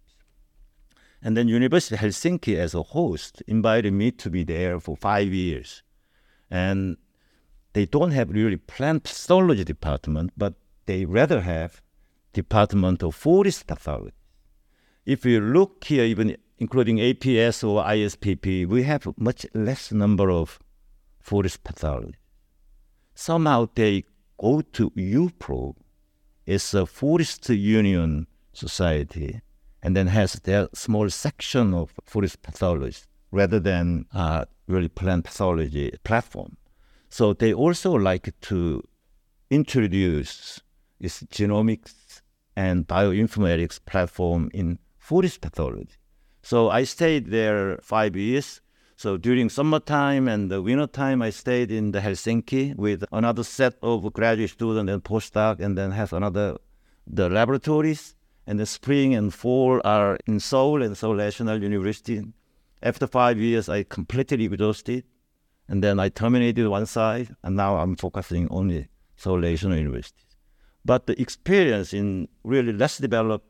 And 1.21 1.35
then 1.35 1.47
University 1.47 1.95
of 1.95 2.01
Helsinki 2.01 2.55
as 2.57 2.75
a 2.75 2.83
host 2.83 3.41
invited 3.47 3.93
me 3.93 4.11
to 4.11 4.29
be 4.29 4.43
there 4.43 4.79
for 4.79 4.95
five 4.95 5.33
years. 5.33 5.81
And 6.51 6.97
they 7.73 7.85
don't 7.85 8.11
have 8.11 8.29
really 8.29 8.57
plant 8.57 9.03
pathology 9.03 9.63
department, 9.63 10.33
but 10.37 10.53
they 10.85 11.05
rather 11.05 11.41
have 11.41 11.81
department 12.33 13.01
of 13.01 13.15
forest 13.15 13.65
pathology. 13.65 14.13
If 15.05 15.25
you 15.25 15.39
look 15.41 15.83
here, 15.83 16.03
even 16.03 16.37
including 16.57 16.97
APS 16.97 17.67
or 17.67 17.83
ISPP, 17.83 18.67
we 18.67 18.83
have 18.83 19.07
much 19.17 19.45
less 19.53 19.91
number 19.91 20.29
of 20.29 20.59
forest 21.19 21.63
pathology. 21.63 22.15
Somehow 23.13 23.69
they 23.75 24.03
go 24.37 24.61
to 24.61 24.89
IUFRO, 24.91 25.75
it's 26.45 26.73
a 26.73 26.85
forest 26.85 27.49
union 27.49 28.27
society, 28.53 29.41
and 29.81 29.95
then 29.95 30.07
has 30.07 30.33
their 30.33 30.67
small 30.73 31.09
section 31.09 31.73
of 31.73 31.93
forest 32.05 32.41
pathology 32.41 33.01
rather 33.31 33.59
than 33.59 34.05
uh, 34.13 34.45
really 34.67 34.87
plant 34.87 35.25
pathology 35.25 35.91
platform. 36.03 36.57
So 37.09 37.33
they 37.33 37.53
also 37.53 37.91
like 37.93 38.33
to 38.41 38.83
introduce 39.49 40.61
this 40.99 41.23
genomics 41.23 42.21
and 42.55 42.87
bioinformatics 42.87 43.79
platform 43.85 44.49
in 44.53 44.79
forest 44.97 45.41
pathology. 45.41 45.95
So 46.41 46.69
I 46.69 46.83
stayed 46.83 47.27
there 47.27 47.77
five 47.81 48.15
years 48.15 48.61
so 48.97 49.17
during 49.17 49.49
summertime 49.49 50.27
and 50.27 50.49
the 50.49 50.61
winter 50.61 50.87
time, 50.87 51.21
I 51.21 51.29
stayed 51.29 51.71
in 51.71 51.91
the 51.91 51.99
Helsinki 51.99 52.75
with 52.75 53.03
another 53.11 53.43
set 53.43 53.75
of 53.81 54.11
graduate 54.13 54.51
students 54.51 54.89
and 54.91 55.03
postdoc, 55.03 55.59
and 55.59 55.77
then 55.77 55.91
have 55.91 56.13
another 56.13 56.57
the 57.05 57.29
laboratories. 57.29 58.15
And 58.47 58.59
the 58.59 58.65
spring 58.67 59.15
and 59.15 59.33
fall 59.33 59.81
are 59.83 60.19
in 60.27 60.39
Seoul 60.39 60.83
and 60.83 60.95
Seoul 60.95 61.15
National 61.15 61.61
University. 61.61 62.23
After 62.81 63.07
five 63.07 63.39
years, 63.39 63.67
I 63.67 63.83
completely 63.83 64.45
exhausted, 64.45 65.03
and 65.67 65.83
then 65.83 65.99
I 65.99 66.09
terminated 66.09 66.67
one 66.67 66.85
side, 66.85 67.35
and 67.43 67.55
now 67.55 67.77
I'm 67.77 67.95
focusing 67.95 68.47
only 68.51 68.87
Seoul 69.17 69.39
National 69.39 69.77
University. 69.77 70.21
But 70.85 71.07
the 71.07 71.19
experience 71.19 71.91
in 71.91 72.27
really 72.43 72.71
less 72.71 72.99
developed 72.99 73.47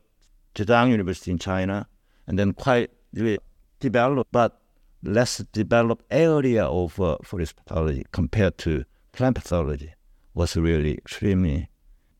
Zhejiang 0.54 0.90
University 0.90 1.30
in 1.30 1.38
China, 1.38 1.86
and 2.26 2.38
then 2.38 2.54
quite 2.54 2.90
really 3.12 3.38
developed, 3.78 4.32
but 4.32 4.62
less 5.06 5.38
developed 5.52 6.04
area 6.10 6.64
of 6.64 7.00
uh, 7.00 7.16
forest 7.22 7.56
pathology 7.56 8.04
compared 8.12 8.58
to 8.58 8.84
plant 9.12 9.36
pathology 9.36 9.94
was 10.34 10.56
really 10.56 10.92
extremely 10.92 11.70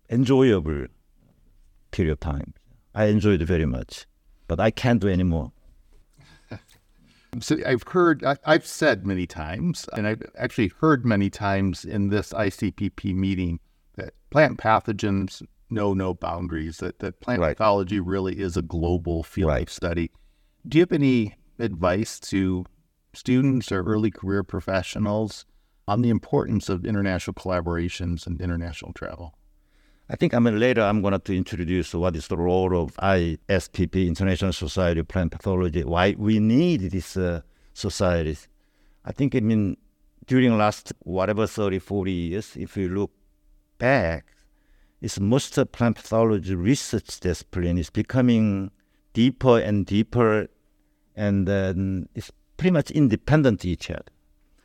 enjoyable 0.09 0.87
period 1.91 2.13
of 2.13 2.21
time. 2.21 2.55
I 2.95 3.07
enjoyed 3.07 3.43
it 3.43 3.47
very 3.47 3.67
much, 3.67 4.07
but 4.49 4.61
I 4.61 4.71
can't 4.71 5.01
do 5.01 5.09
anymore. 5.09 5.53
So 7.41 7.59
I've 7.67 7.83
heard, 7.83 8.25
I, 8.25 8.39
have 8.47 8.67
said 8.67 9.07
many 9.07 9.27
times, 9.27 9.87
and 9.93 10.07
I've 10.07 10.23
actually 10.39 10.73
heard 10.81 11.05
many 11.05 11.29
times 11.29 11.85
in 11.85 12.09
this 12.09 12.33
ICPP 12.33 13.15
meeting 13.15 13.61
that 13.97 14.15
plant 14.31 14.57
pathogens 14.57 15.43
know 15.69 15.93
no 15.93 16.15
boundaries, 16.15 16.79
that, 16.79 16.99
that 17.01 17.21
plant 17.21 17.43
right. 17.43 17.55
pathology 17.55 18.01
really 18.01 18.41
is 18.41 18.57
a 18.57 18.63
global 18.63 19.23
field 19.23 19.51
right. 19.51 19.65
of 19.65 19.71
study. 19.71 20.11
Do 20.67 20.79
you 20.79 20.83
have 20.83 20.93
any 20.93 21.35
advice 21.59 22.19
to 22.21 22.65
students 23.17 23.73
or 23.73 23.83
early 23.83 24.11
career 24.11 24.43
professionals 24.43 25.45
on 25.89 26.03
the 26.03 26.11
importance 26.11 26.69
of 26.69 26.85
international 26.85 27.35
collaborations 27.35 28.27
and 28.27 28.41
international 28.41 28.93
travel? 28.93 29.35
I 30.09 30.17
think 30.17 30.35
I 30.35 30.39
mean 30.39 30.61
later 30.61 30.83
I'm 30.83 31.03
going 31.03 31.19
to 31.19 31.37
introduce 31.37 31.93
what 31.93 32.15
is 32.15 32.29
the 32.29 32.37
role 32.37 32.81
of 32.81 32.95
ISPP, 32.97 34.07
International 34.07 34.53
Society 34.53 35.01
of 35.01 35.09
Plant 35.09 35.33
Pathology, 35.33 35.83
why 35.83 36.15
we 36.17 36.39
need 36.39 36.83
these 36.93 37.17
uh, 37.17 37.41
societies. 37.75 38.47
I 39.05 39.13
think 39.13 39.35
I 39.35 39.41
mean 39.41 39.77
during 40.27 40.57
last 40.57 40.93
whatever 41.01 41.47
30, 41.47 41.79
40 41.79 42.13
years, 42.13 42.57
if 42.57 42.77
you 42.77 42.89
look 42.89 43.11
back, 43.79 44.27
it's 45.01 45.21
most 45.21 45.57
of 45.59 45.73
plant 45.73 45.97
pathology 45.97 46.55
research 46.55 47.21
discipline 47.21 47.79
is 47.79 47.91
becoming 47.91 48.71
deeper 49.13 49.59
and 49.59 49.87
deeper, 49.87 50.49
and 51.15 51.47
then 51.47 52.09
it's 52.15 52.31
pretty 52.57 52.73
much 52.73 52.91
independent 52.91 53.65
each 53.65 53.91
other. 53.91 54.05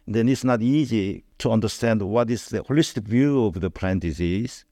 Then 0.08 0.28
it's 0.30 0.44
not 0.44 0.62
easy 0.62 1.24
to 1.40 1.52
understand 1.52 2.02
what 2.02 2.30
is 2.30 2.46
the 2.48 2.64
holistic 2.64 3.04
view 3.04 3.46
of 3.46 3.62
the 3.62 3.70
plant 3.70 4.02
disease 4.02 4.66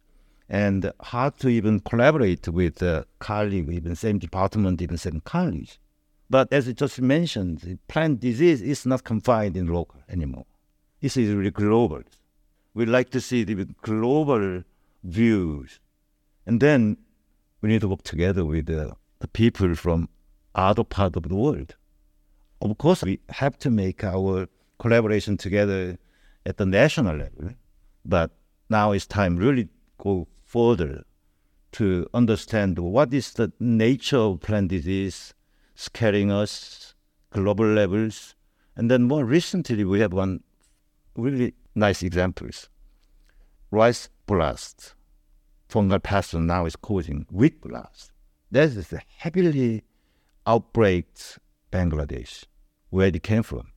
and 0.49 0.91
how 1.01 1.29
to 1.29 1.47
even 1.47 1.79
collaborate 1.79 2.47
with 2.47 2.75
the 2.75 3.05
colleague, 3.19 3.69
even 3.69 3.95
same 3.95 4.17
department, 4.17 4.81
even 4.81 4.97
same 4.97 5.21
college. 5.21 5.79
But 6.29 6.51
as 6.51 6.67
I 6.67 6.73
just 6.73 6.99
mentioned, 7.01 7.79
plant 7.87 8.19
disease 8.19 8.61
is 8.61 8.85
not 8.85 9.03
confined 9.03 9.55
in 9.55 9.67
local 9.67 10.01
anymore. 10.09 10.45
This 11.01 11.17
is 11.17 11.33
really 11.33 11.51
global. 11.51 12.01
We 12.73 12.85
like 12.85 13.09
to 13.11 13.21
see 13.21 13.43
the 13.43 13.65
global 13.81 14.63
views. 15.03 15.79
And 16.45 16.59
then 16.59 16.97
we 17.61 17.69
need 17.69 17.81
to 17.81 17.87
work 17.87 18.03
together 18.03 18.45
with 18.45 18.65
the, 18.65 18.93
the 19.19 19.27
people 19.27 19.75
from 19.75 20.09
other 20.55 20.83
part 20.83 21.15
of 21.15 21.23
the 21.23 21.35
world. 21.35 21.75
Of 22.61 22.77
course, 22.77 23.03
we 23.03 23.19
have 23.29 23.57
to 23.59 23.69
make 23.69 24.03
our 24.03 24.47
collaboration 24.79 25.37
together 25.37 25.97
at 26.45 26.57
the 26.57 26.65
national 26.65 27.17
level, 27.17 27.51
but 28.03 28.31
now 28.69 28.91
it's 28.91 29.07
time 29.07 29.37
really 29.37 29.69
go 29.97 30.27
further 30.43 31.03
to 31.73 32.07
understand 32.13 32.79
what 32.79 33.13
is 33.13 33.33
the 33.33 33.51
nature 33.59 34.17
of 34.17 34.41
plant 34.41 34.69
disease 34.69 35.33
scaring 35.75 36.31
us, 36.31 36.95
global 37.31 37.65
levels, 37.65 38.35
and 38.75 38.89
then 38.91 39.03
more 39.03 39.23
recently 39.23 39.85
we 39.85 39.99
have 39.99 40.11
one 40.11 40.41
really 41.15 41.53
nice 41.75 42.03
examples. 42.03 42.69
Rice 43.71 44.09
blast, 44.25 44.95
fungal 45.69 45.99
pathogen 45.99 46.45
now 46.45 46.65
is 46.65 46.75
causing 46.75 47.25
wheat 47.31 47.61
blast. 47.61 48.11
That 48.51 48.69
is 48.69 48.91
a 48.91 49.01
heavily 49.17 49.83
outbreak 50.45 51.07
Bangladesh, 51.71 52.45
where 52.89 53.07
it 53.07 53.23
came 53.23 53.43
from. 53.43 53.71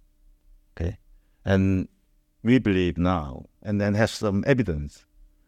Okay, 0.73 0.99
and 1.45 1.89
we 2.43 2.59
believe 2.59 2.99
now, 2.99 3.47
and 3.63 3.81
then 3.81 3.95
has 3.95 4.11
some 4.11 4.43
evidence, 4.47 5.05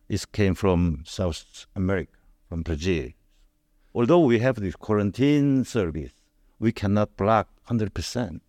it 0.09 0.25
came 0.33 0.55
from 0.55 1.03
South 1.07 1.67
America, 1.75 2.13
from 2.49 2.63
Brazil. 2.63 3.11
Although 3.95 4.21
we 4.21 4.39
have 4.41 4.57
this 4.57 4.77
quarantine 4.77 5.65
service, 5.65 6.13
we 6.59 6.73
cannot 6.73 7.17
block 7.17 7.49
100%. 7.69 8.41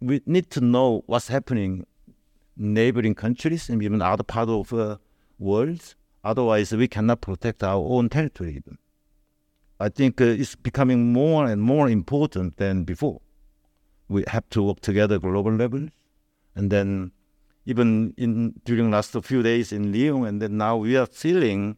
We 0.00 0.22
need 0.26 0.50
to 0.50 0.60
know 0.60 1.02
what's 1.06 1.28
happening 1.28 1.86
neighboring 2.56 3.14
countries 3.14 3.68
and 3.68 3.82
even 3.82 4.00
other 4.02 4.24
part 4.24 4.48
of 4.48 4.68
the 4.70 4.98
world. 5.38 5.94
Otherwise, 6.24 6.72
we 6.72 6.88
cannot 6.88 7.20
protect 7.20 7.62
our 7.62 7.84
own 7.84 8.08
territory. 8.08 8.62
I 9.78 9.90
think 9.90 10.20
uh, 10.20 10.24
it's 10.24 10.54
becoming 10.54 11.12
more 11.12 11.46
and 11.46 11.60
more 11.60 11.88
important 11.88 12.56
than 12.56 12.84
before. 12.84 13.20
We 14.08 14.24
have 14.28 14.48
to 14.50 14.62
work 14.62 14.80
together 14.80 15.18
global 15.18 15.52
level, 15.52 15.88
and 16.54 16.70
then 16.70 17.12
even 17.64 18.14
in 18.16 18.60
during 18.64 18.90
last 18.90 19.16
few 19.22 19.42
days 19.42 19.72
in 19.72 19.92
Lyon, 19.92 20.24
and 20.26 20.40
then 20.40 20.56
now 20.56 20.76
we 20.76 20.96
are 20.96 21.06
feeling 21.06 21.76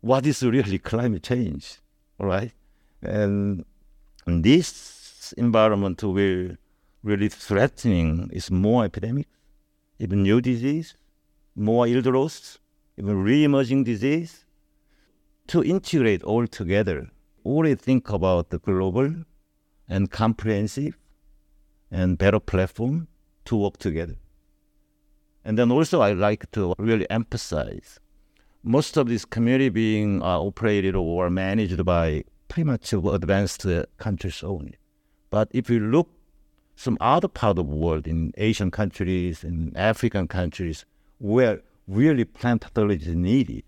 what 0.00 0.26
is 0.26 0.42
really 0.42 0.78
climate 0.78 1.22
change, 1.22 1.80
all 2.18 2.26
right? 2.26 2.52
And, 3.02 3.64
this 4.26 5.32
environment 5.36 6.02
will 6.02 6.56
really 7.04 7.28
threatening 7.28 8.28
is 8.32 8.50
more 8.50 8.84
epidemic 8.84 9.28
even 9.98 10.22
new 10.22 10.40
disease, 10.40 10.96
more 11.54 11.86
yield 11.86 12.06
loss, 12.06 12.58
even 12.98 13.22
re-emerging 13.22 13.84
disease. 13.84 14.44
To 15.48 15.62
integrate 15.62 16.22
all 16.24 16.46
together, 16.46 17.08
always 17.44 17.78
think 17.78 18.10
about 18.10 18.50
the 18.50 18.58
global 18.58 19.14
and 19.88 20.10
comprehensive 20.10 20.98
and 21.90 22.18
better 22.18 22.40
platform 22.40 23.08
to 23.44 23.56
work 23.56 23.78
together. 23.78 24.16
And 25.44 25.58
then 25.58 25.70
also 25.70 26.00
I 26.00 26.12
like 26.12 26.50
to 26.52 26.74
really 26.78 27.08
emphasize 27.10 28.00
most 28.62 28.96
of 28.96 29.06
this 29.06 29.24
community 29.24 29.68
being 29.68 30.20
uh, 30.22 30.40
operated 30.40 30.96
or 30.96 31.30
managed 31.30 31.84
by 31.84 32.24
pretty 32.48 32.64
much 32.64 32.92
advanced 32.92 33.64
countries 33.98 34.42
only. 34.42 34.74
But 35.30 35.48
if 35.52 35.70
you 35.70 35.78
look 35.78 36.10
some 36.74 36.98
other 37.00 37.28
part 37.28 37.58
of 37.58 37.68
the 37.68 37.76
world, 37.76 38.06
in 38.06 38.32
Asian 38.36 38.70
countries, 38.70 39.42
in 39.42 39.72
African 39.76 40.28
countries, 40.28 40.84
where 41.18 41.62
really 41.88 42.24
plant 42.24 42.60
pathology 42.60 43.08
is 43.08 43.14
needed. 43.16 43.64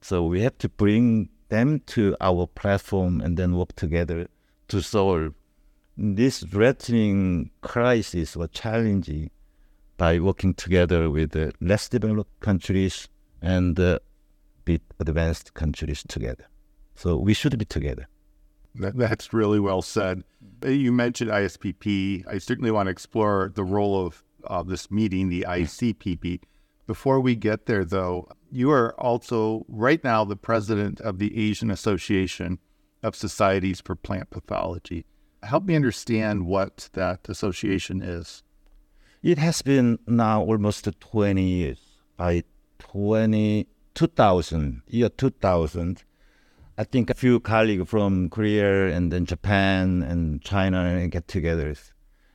So 0.00 0.24
we 0.24 0.42
have 0.42 0.56
to 0.58 0.68
bring 0.68 1.28
them 1.48 1.80
to 1.86 2.16
our 2.20 2.46
platform 2.46 3.20
and 3.20 3.36
then 3.36 3.56
work 3.56 3.74
together 3.74 4.28
to 4.68 4.80
solve 4.80 5.32
this 5.96 6.40
threatening 6.40 7.50
crisis 7.62 8.36
or 8.36 8.48
challenging 8.48 9.30
by 9.96 10.18
working 10.18 10.52
together 10.54 11.08
with 11.08 11.30
the 11.30 11.52
less 11.60 11.88
developed 11.88 12.38
countries 12.40 13.08
and 13.40 13.76
the 13.76 14.00
bit 14.64 14.82
advanced 15.00 15.54
countries 15.54 16.04
together. 16.06 16.46
So 16.94 17.16
we 17.16 17.34
should 17.34 17.56
be 17.58 17.64
together. 17.64 18.08
That's 18.74 19.32
really 19.32 19.60
well 19.60 19.80
said. 19.80 20.22
You 20.64 20.92
mentioned 20.92 21.30
ISPP. 21.30 22.24
I 22.26 22.38
certainly 22.38 22.70
want 22.70 22.88
to 22.88 22.90
explore 22.90 23.50
the 23.54 23.64
role 23.64 24.06
of 24.06 24.22
uh, 24.46 24.62
this 24.62 24.90
meeting, 24.90 25.28
the 25.28 25.46
ICPP. 25.48 26.42
Before 26.86 27.18
we 27.20 27.34
get 27.36 27.66
there, 27.66 27.84
though, 27.84 28.28
you 28.52 28.70
are 28.70 28.94
also 29.00 29.64
right 29.68 30.02
now 30.04 30.24
the 30.24 30.36
president 30.36 31.00
of 31.00 31.18
the 31.18 31.36
Asian 31.48 31.70
Association 31.70 32.58
of 33.02 33.16
Societies 33.16 33.80
for 33.80 33.96
Plant 33.96 34.30
Pathology. 34.30 35.06
Help 35.46 35.64
me 35.64 35.76
understand 35.76 36.44
what 36.44 36.88
that 36.94 37.28
association 37.28 38.02
is. 38.02 38.42
It 39.22 39.38
has 39.38 39.62
been 39.62 40.00
now 40.04 40.42
almost 40.42 40.88
20 41.00 41.40
years. 41.40 41.78
By 42.16 42.42
20, 42.80 43.68
2000, 43.94 44.82
year 44.88 45.08
2000, 45.08 46.02
I 46.76 46.82
think 46.84 47.10
a 47.10 47.14
few 47.14 47.38
colleagues 47.38 47.88
from 47.88 48.28
Korea 48.28 48.88
and 48.88 49.12
then 49.12 49.24
Japan 49.24 50.02
and 50.02 50.42
China 50.42 51.06
get 51.06 51.28
together. 51.28 51.76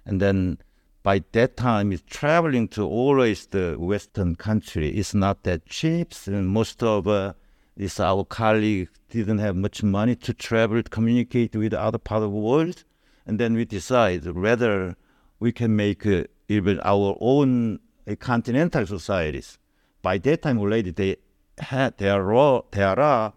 And 0.06 0.22
then 0.22 0.60
by 1.04 1.22
that 1.34 1.58
time, 1.58 1.92
it's 1.92 2.04
traveling 2.08 2.70
to 2.70 2.88
always 2.88 3.48
the 3.48 3.76
Western 3.78 4.36
country. 4.36 4.90
It's 4.90 5.14
not 5.14 5.44
that 5.44 5.66
cheap. 5.66 6.14
And 6.28 6.48
most 6.48 6.82
of 6.82 7.10
uh, 7.10 7.34
this 7.76 8.00
our 8.00 8.24
colleagues 8.24 8.90
didn't 9.10 9.40
have 9.40 9.58
much 9.58 9.84
money 9.84 10.16
to 10.16 10.34
travel 10.34 10.82
to 10.82 10.90
communicate 10.90 11.56
with 11.58 11.74
other 11.74 11.98
part 11.98 12.24
of 12.24 12.32
the 12.32 12.38
world. 12.38 12.86
And 13.26 13.40
then 13.40 13.54
we 13.54 13.66
decide 13.66 14.26
whether 14.26 14.96
we 15.40 15.52
can 15.52 15.76
make 15.76 16.06
uh, 16.06 16.24
even 16.48 16.80
our 16.84 17.18
own 17.20 17.80
uh, 18.08 18.16
continental 18.16 18.86
societies. 18.86 19.58
By 20.02 20.18
that 20.20 20.42
time 20.42 20.60
already, 20.60 20.92
they 20.92 21.18
had 21.58 21.98
there 21.98 22.34
are 22.34 22.64
there 22.72 23.00
are 23.00 23.34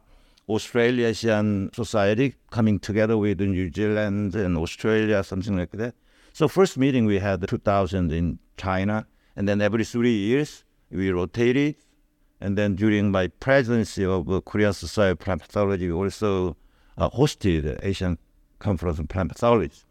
Australasian 0.49 1.71
society 1.73 2.35
coming 2.51 2.79
together 2.79 3.17
with 3.17 3.41
New 3.41 3.73
Zealand 3.73 4.35
and 4.35 4.57
Australia, 4.57 5.23
something 5.25 5.57
like 5.57 5.73
that. 5.73 5.95
So 6.33 6.49
first 6.49 6.77
meeting 6.77 7.07
we 7.07 7.19
had 7.19 7.47
2000 7.47 8.13
in 8.13 8.39
China, 8.57 9.07
and 9.37 9.49
then 9.49 9.61
every 9.61 9.85
three 9.85 10.17
years 10.17 10.65
we 10.91 11.11
rotated. 11.11 11.77
And 12.41 12.59
then 12.59 12.75
during 12.75 13.11
my 13.11 13.29
presidency 13.29 14.05
of 14.05 14.27
the 14.27 14.43
Korean 14.43 14.75
Society 14.75 15.13
of 15.13 15.19
Plant 15.21 15.81
we 15.81 15.93
also 15.93 16.57
uh, 16.99 17.09
hosted 17.11 17.79
Asian 17.83 18.19
Conference 18.65 18.99
of 18.99 19.09
Plant 19.09 19.29
Pathology. 19.29 19.83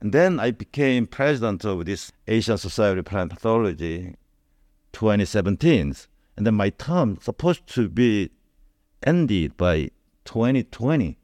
And 0.00 0.12
then 0.12 0.38
I 0.38 0.52
became 0.52 1.06
president 1.06 1.64
of 1.64 1.84
this 1.84 2.12
Asian 2.28 2.56
Society 2.56 3.00
of 3.00 3.06
Plant 3.06 3.30
Pathology 3.30 4.14
2017. 4.92 5.94
And 6.36 6.46
then 6.46 6.54
my 6.54 6.70
term 6.70 7.18
supposed 7.20 7.66
to 7.74 7.88
be 7.88 8.30
ended 9.02 9.56
by 9.56 9.90
2020. 10.24 11.18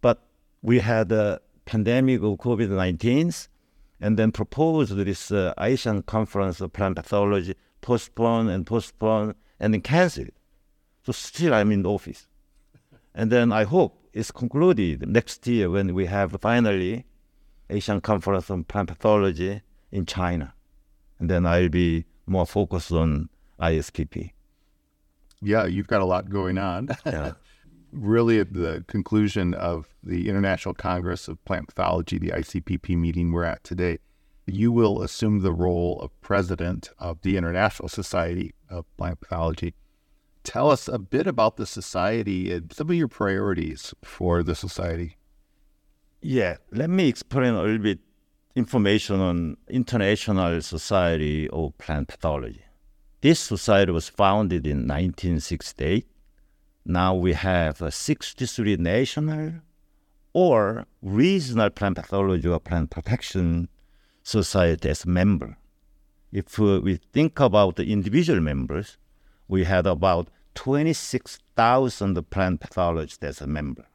But 0.00 0.22
we 0.62 0.78
had 0.78 1.10
a 1.10 1.40
pandemic 1.64 2.22
of 2.22 2.38
COVID 2.38 2.70
19 2.70 3.32
and 4.00 4.16
then 4.16 4.30
proposed 4.30 4.96
this 4.96 5.32
uh, 5.32 5.52
Asian 5.58 6.02
Conference 6.02 6.60
of 6.60 6.72
Plant 6.72 6.96
Pathology, 6.96 7.54
postponed 7.80 8.50
and 8.50 8.64
postponed, 8.64 9.34
and 9.58 9.74
then 9.74 9.80
canceled. 9.80 10.30
So 11.04 11.12
still 11.12 11.52
I'm 11.52 11.72
in 11.72 11.82
the 11.82 11.90
office. 11.90 12.28
And 13.14 13.32
then 13.32 13.52
I 13.52 13.64
hope 13.64 14.05
it's 14.16 14.30
concluded 14.30 15.06
next 15.06 15.46
year 15.46 15.68
when 15.68 15.94
we 15.94 16.06
have 16.06 16.34
finally 16.40 17.04
Asian 17.68 18.00
Conference 18.00 18.50
on 18.50 18.64
Plant 18.64 18.88
Pathology 18.88 19.60
in 19.92 20.06
China. 20.06 20.54
And 21.18 21.28
then 21.28 21.44
I'll 21.44 21.68
be 21.68 22.06
more 22.26 22.46
focused 22.46 22.92
on 22.92 23.28
ISPP. 23.60 24.30
Yeah, 25.42 25.66
you've 25.66 25.86
got 25.86 26.00
a 26.00 26.06
lot 26.06 26.30
going 26.30 26.56
on. 26.56 26.88
yeah. 27.06 27.32
really 27.92 28.40
at 28.40 28.54
the 28.54 28.84
conclusion 28.88 29.52
of 29.52 29.94
the 30.02 30.30
International 30.30 30.72
Congress 30.72 31.28
of 31.28 31.44
Plant 31.44 31.68
Pathology, 31.68 32.18
the 32.18 32.30
ICPP 32.30 32.96
meeting 32.96 33.32
we're 33.32 33.44
at 33.44 33.62
today, 33.64 33.98
you 34.46 34.72
will 34.72 35.02
assume 35.02 35.40
the 35.40 35.52
role 35.52 36.00
of 36.00 36.18
president 36.22 36.88
of 36.98 37.20
the 37.20 37.36
International 37.36 37.90
Society 37.90 38.54
of 38.70 38.86
Plant 38.96 39.20
Pathology. 39.20 39.74
Tell 40.46 40.70
us 40.70 40.86
a 40.86 40.98
bit 40.98 41.26
about 41.26 41.56
the 41.56 41.66
society 41.66 42.52
and 42.52 42.72
some 42.72 42.88
of 42.88 42.94
your 42.94 43.08
priorities 43.08 43.92
for 44.04 44.44
the 44.44 44.54
society. 44.54 45.16
Yeah, 46.22 46.58
let 46.70 46.88
me 46.88 47.08
explain 47.08 47.54
a 47.54 47.62
little 47.62 47.78
bit 47.78 47.98
information 48.54 49.20
on 49.20 49.56
International 49.68 50.62
Society 50.62 51.48
of 51.50 51.76
Plant 51.78 52.06
Pathology. 52.06 52.62
This 53.22 53.40
society 53.40 53.90
was 53.90 54.08
founded 54.08 54.68
in 54.68 54.86
1968. 54.86 56.06
Now 56.84 57.12
we 57.12 57.32
have 57.32 57.82
63 57.92 58.76
national 58.76 59.54
or 60.32 60.86
regional 61.02 61.70
plant 61.70 61.96
pathology 61.96 62.46
or 62.48 62.60
plant 62.60 62.90
protection 62.90 63.68
society 64.22 64.90
as 64.90 65.04
member. 65.04 65.58
If 66.30 66.56
we 66.58 67.00
think 67.12 67.40
about 67.40 67.74
the 67.76 67.90
individual 67.90 68.40
members, 68.40 68.96
we 69.48 69.64
had 69.64 69.86
about 69.86 70.28
26,000 70.54 72.30
plant 72.30 72.60
pathologists 72.60 73.22
as 73.22 73.40
a 73.40 73.46
member. 73.46 73.86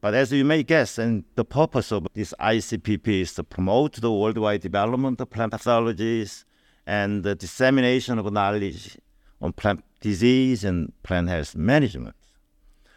But 0.00 0.14
as 0.14 0.32
you 0.32 0.44
may 0.44 0.62
guess, 0.62 0.96
and 0.96 1.24
the 1.34 1.44
purpose 1.44 1.92
of 1.92 2.06
this 2.14 2.32
ICPP 2.40 3.06
is 3.20 3.34
to 3.34 3.44
promote 3.44 4.00
the 4.00 4.10
worldwide 4.10 4.62
development 4.62 5.20
of 5.20 5.30
plant 5.30 5.52
pathologies 5.52 6.44
and 6.86 7.22
the 7.22 7.34
dissemination 7.34 8.18
of 8.18 8.32
knowledge 8.32 8.96
on 9.42 9.52
plant 9.52 9.84
disease 10.00 10.64
and 10.64 10.92
plant 11.02 11.28
health 11.28 11.54
management. 11.54 12.16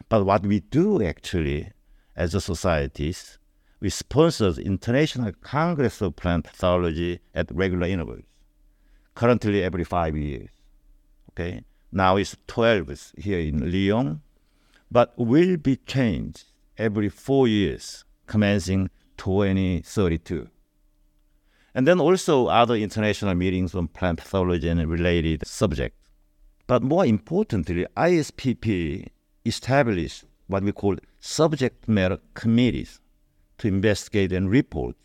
But 0.07 0.25
what 0.25 0.45
we 0.45 0.61
do 0.61 1.03
actually 1.03 1.71
as 2.15 2.33
a 2.35 2.41
societies, 2.41 3.37
we 3.79 3.89
sponsor 3.89 4.51
the 4.51 4.61
International 4.61 5.31
Congress 5.41 6.01
of 6.01 6.15
Plant 6.15 6.45
Pathology 6.45 7.19
at 7.33 7.53
regular 7.53 7.87
intervals, 7.87 8.23
currently 9.15 9.63
every 9.63 9.83
five 9.83 10.15
years. 10.15 10.49
Okay, 11.31 11.63
now 11.93 12.17
it's 12.17 12.35
12 12.47 13.13
here 13.17 13.39
in 13.39 13.71
Lyon, 13.71 14.21
but 14.91 15.13
will 15.17 15.57
be 15.57 15.75
changed 15.75 16.45
every 16.77 17.09
four 17.09 17.47
years, 17.47 18.03
commencing 18.27 18.89
2032. 19.17 20.49
And 21.75 21.87
then 21.87 21.99
also 21.99 22.47
other 22.47 22.75
international 22.75 23.33
meetings 23.35 23.73
on 23.73 23.87
plant 23.87 24.19
pathology 24.19 24.69
and 24.69 24.87
related 24.87 25.47
subjects. 25.47 25.97
But 26.67 26.83
more 26.83 27.05
importantly, 27.05 27.85
ISPP 27.97 29.07
established 29.45 30.25
what 30.47 30.63
we 30.63 30.71
call 30.71 30.97
subject 31.19 31.87
matter 31.87 32.19
committees 32.33 32.99
to 33.57 33.67
investigate 33.67 34.31
and 34.31 34.49
report 34.49 34.95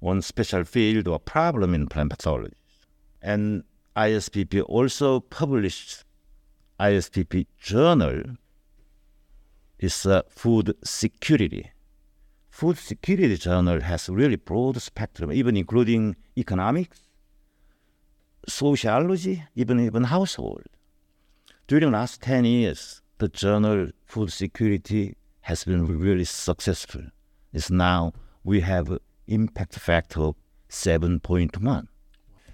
on 0.00 0.22
special 0.22 0.64
field 0.64 1.08
or 1.08 1.18
problem 1.18 1.74
in 1.74 1.86
plant 1.86 2.10
pathology. 2.10 2.54
And 3.22 3.64
ISPP 3.96 4.62
also 4.66 5.20
published 5.20 6.03
ISPP 6.90 7.46
journal 7.58 8.22
is 9.78 10.04
uh, 10.04 10.20
food 10.28 10.74
security. 10.84 11.70
Food 12.50 12.76
security 12.78 13.36
journal 13.36 13.80
has 13.80 14.08
really 14.08 14.36
broad 14.36 14.80
spectrum, 14.82 15.32
even 15.32 15.56
including 15.56 16.14
economics, 16.36 17.00
sociology, 18.46 19.44
even 19.54 19.80
even 19.80 20.04
household. 20.04 20.64
During 21.68 21.90
the 21.90 21.98
last 21.98 22.20
10 22.20 22.44
years, 22.44 23.00
the 23.16 23.28
journal 23.28 23.88
Food 24.04 24.30
Security 24.30 25.16
has 25.40 25.64
been 25.64 25.86
really 25.86 26.24
successful. 26.24 27.04
It's 27.54 27.70
now 27.70 28.12
we 28.44 28.60
have 28.60 28.98
impact 29.26 29.78
factor 29.78 30.32
7.1. 30.68 31.86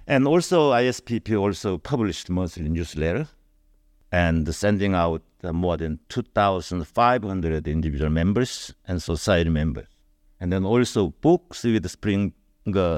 And 0.07 0.29
also 0.29 0.71
ISPP 0.71 1.37
also 1.37 1.79
published 1.79 2.31
monthly 2.31 2.69
newsletter 2.69 3.27
and 4.12 4.53
sending 4.55 4.94
out 4.94 5.23
uh, 5.42 5.53
more 5.53 5.77
than 5.77 6.01
2,500 6.09 7.68
individual 7.68 8.11
members 8.11 8.75
and 8.87 9.03
society 9.03 9.51
members. 9.51 9.87
And 10.40 10.53
then 10.53 10.64
also 10.64 11.11
books 11.20 11.64
with 11.64 11.88
Springer 11.88 12.33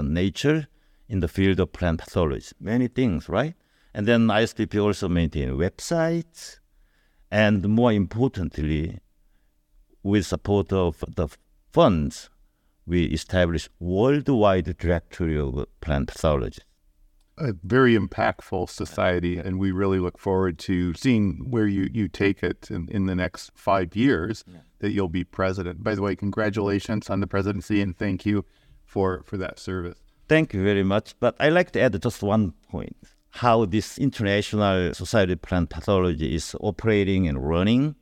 Nature 0.02 0.68
in 1.08 1.20
the 1.20 1.28
field 1.28 1.60
of 1.60 1.72
plant 1.72 2.00
pathology. 2.00 2.46
Many 2.60 2.88
things, 2.88 3.28
right? 3.28 3.54
And 3.94 4.06
then 4.06 4.28
ISPP 4.28 4.82
also 4.82 5.08
maintain 5.08 5.50
websites, 5.50 6.58
and 7.30 7.68
more 7.68 7.92
importantly, 7.92 9.00
with 10.02 10.26
support 10.26 10.72
of 10.72 11.04
the 11.16 11.28
funds, 11.72 12.30
we 12.86 13.04
establish 13.04 13.68
worldwide 13.78 14.76
directory 14.78 15.38
of 15.38 15.66
plant 15.80 16.08
pathology 16.08 16.62
a 17.38 17.54
very 17.64 17.96
impactful 17.96 18.68
society, 18.68 19.38
and 19.38 19.58
we 19.58 19.72
really 19.72 19.98
look 19.98 20.18
forward 20.18 20.58
to 20.60 20.94
seeing 20.94 21.50
where 21.50 21.66
you, 21.66 21.88
you 21.92 22.08
take 22.08 22.42
it 22.42 22.70
in, 22.70 22.88
in 22.90 23.06
the 23.06 23.14
next 23.14 23.50
five 23.54 23.96
years 23.96 24.44
yeah. 24.46 24.58
that 24.80 24.92
you'll 24.92 25.08
be 25.08 25.24
president. 25.24 25.82
By 25.82 25.94
the 25.94 26.02
way, 26.02 26.14
congratulations 26.14 27.08
on 27.08 27.20
the 27.20 27.26
presidency, 27.26 27.80
and 27.80 27.96
thank 27.96 28.26
you 28.26 28.44
for, 28.84 29.22
for 29.24 29.36
that 29.38 29.58
service. 29.58 29.98
Thank 30.28 30.52
you 30.52 30.62
very 30.62 30.82
much. 30.82 31.14
But 31.20 31.34
I'd 31.40 31.52
like 31.52 31.72
to 31.72 31.80
add 31.80 32.00
just 32.00 32.22
one 32.22 32.52
point 32.70 32.96
how 33.30 33.64
this 33.64 33.98
International 33.98 34.92
Society 34.92 35.36
Plant 35.36 35.70
Pathology 35.70 36.34
is 36.34 36.54
operating 36.60 37.26
and 37.26 37.46
running. 37.48 37.96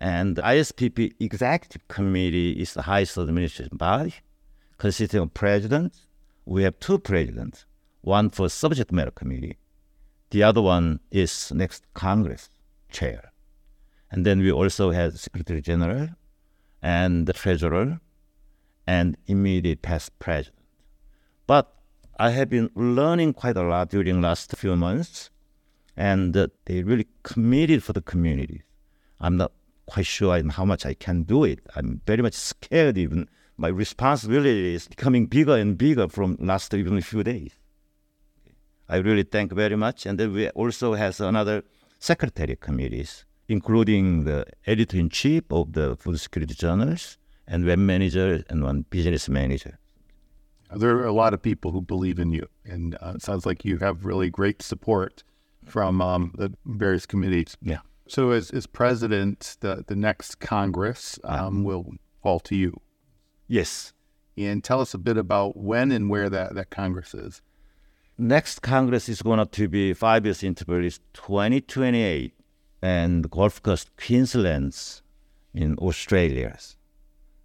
And 0.00 0.36
the 0.36 0.42
ISPP 0.42 1.14
Executive 1.20 1.88
Committee 1.88 2.52
is 2.52 2.74
the 2.74 2.82
highest 2.82 3.16
administration 3.16 3.76
body 3.78 4.14
consisting 4.76 5.20
of 5.20 5.32
presidents. 5.32 6.06
We 6.44 6.64
have 6.64 6.78
two 6.78 6.98
presidents 6.98 7.64
one 8.04 8.30
for 8.30 8.48
subject 8.48 8.92
matter 8.92 9.10
committee. 9.10 9.56
The 10.30 10.42
other 10.42 10.60
one 10.60 11.00
is 11.10 11.52
next 11.52 11.84
Congress 11.94 12.50
chair. 12.90 13.32
And 14.10 14.24
then 14.24 14.40
we 14.40 14.52
also 14.52 14.90
have 14.90 15.18
Secretary 15.18 15.60
General 15.60 16.10
and 16.82 17.26
the 17.26 17.32
Treasurer 17.32 18.00
and 18.86 19.16
immediate 19.26 19.82
past 19.82 20.18
president. 20.18 20.56
But 21.46 21.72
I 22.18 22.30
have 22.30 22.48
been 22.48 22.70
learning 22.74 23.32
quite 23.32 23.56
a 23.56 23.62
lot 23.62 23.90
during 23.90 24.20
last 24.20 24.54
few 24.56 24.76
months, 24.76 25.30
and 25.96 26.36
uh, 26.36 26.48
they 26.66 26.82
really 26.82 27.08
committed 27.22 27.82
for 27.82 27.92
the 27.92 28.02
community. 28.02 28.62
I'm 29.20 29.36
not 29.36 29.52
quite 29.86 30.06
sure 30.06 30.40
how 30.50 30.64
much 30.64 30.84
I 30.86 30.94
can 30.94 31.22
do 31.22 31.44
it. 31.44 31.60
I'm 31.74 32.02
very 32.06 32.22
much 32.22 32.34
scared 32.34 32.98
even. 32.98 33.28
My 33.56 33.68
responsibility 33.68 34.74
is 34.74 34.88
becoming 34.88 35.26
bigger 35.26 35.56
and 35.56 35.78
bigger 35.78 36.08
from 36.08 36.36
last 36.38 36.74
even 36.74 37.00
few 37.00 37.22
days. 37.22 37.52
I 38.88 38.96
really 38.96 39.22
thank 39.22 39.52
very 39.52 39.76
much. 39.76 40.06
And 40.06 40.18
then 40.18 40.32
we 40.32 40.48
also 40.50 40.94
has 40.94 41.20
another 41.20 41.62
secretary 41.98 42.56
committees, 42.56 43.24
including 43.48 44.24
the 44.24 44.46
editor 44.66 44.98
in 44.98 45.08
chief 45.08 45.44
of 45.50 45.72
the 45.72 45.96
food 45.96 46.20
security 46.20 46.54
journals 46.54 47.18
and 47.46 47.64
web 47.64 47.78
manager 47.78 48.44
and 48.48 48.62
one 48.62 48.84
business 48.90 49.28
manager. 49.28 49.78
There 50.74 50.96
are 50.96 51.06
a 51.06 51.12
lot 51.12 51.34
of 51.34 51.42
people 51.42 51.70
who 51.70 51.80
believe 51.80 52.18
in 52.18 52.32
you, 52.32 52.48
and 52.64 52.96
uh, 53.00 53.12
it 53.14 53.22
sounds 53.22 53.46
like 53.46 53.64
you 53.64 53.78
have 53.78 54.04
really 54.04 54.28
great 54.28 54.60
support 54.60 55.22
from 55.64 56.00
um, 56.02 56.32
the 56.36 56.52
various 56.66 57.06
committees. 57.06 57.56
Yeah. 57.62 57.78
So, 58.08 58.30
as, 58.32 58.50
as 58.50 58.66
president, 58.66 59.56
the, 59.60 59.84
the 59.86 59.96
next 59.96 60.40
Congress 60.40 61.18
um, 61.24 61.64
will 61.64 61.92
fall 62.22 62.40
to 62.40 62.56
you. 62.56 62.80
Yes. 63.46 63.92
And 64.36 64.64
tell 64.64 64.80
us 64.80 64.94
a 64.94 64.98
bit 64.98 65.16
about 65.16 65.56
when 65.56 65.92
and 65.92 66.10
where 66.10 66.28
that, 66.28 66.54
that 66.54 66.70
Congress 66.70 67.14
is 67.14 67.40
next 68.18 68.62
Congress 68.62 69.08
is 69.08 69.22
going 69.22 69.46
to 69.46 69.68
be 69.68 69.92
five 69.92 70.24
years 70.24 70.42
interval 70.42 70.84
is 70.84 71.00
2028 71.14 72.32
and 72.82 73.30
Gold 73.30 73.62
Coast 73.62 73.90
Queensland 73.96 75.00
in 75.52 75.76
Australia. 75.78 76.56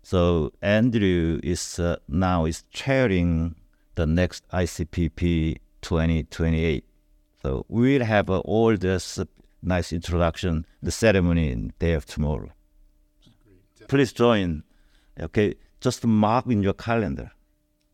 So 0.03 0.51
Andrew 0.61 1.39
is 1.43 1.79
uh, 1.79 1.97
now 2.07 2.45
is 2.45 2.63
chairing 2.71 3.55
the 3.95 4.05
next 4.05 4.47
ICPP 4.49 5.57
2028. 5.81 6.83
So 7.41 7.65
we'll 7.69 8.03
have 8.03 8.29
uh, 8.29 8.39
all 8.39 8.75
this 8.75 9.19
uh, 9.19 9.25
nice 9.61 9.93
introduction, 9.93 10.65
the 10.81 10.91
ceremony 10.91 11.51
in 11.51 11.73
day 11.79 11.93
of 11.93 12.05
tomorrow. 12.05 12.51
Please 13.87 14.13
join. 14.13 14.63
Okay, 15.19 15.55
just 15.81 16.05
mark 16.05 16.45
in 16.47 16.63
your 16.63 16.73
calendar. 16.73 17.31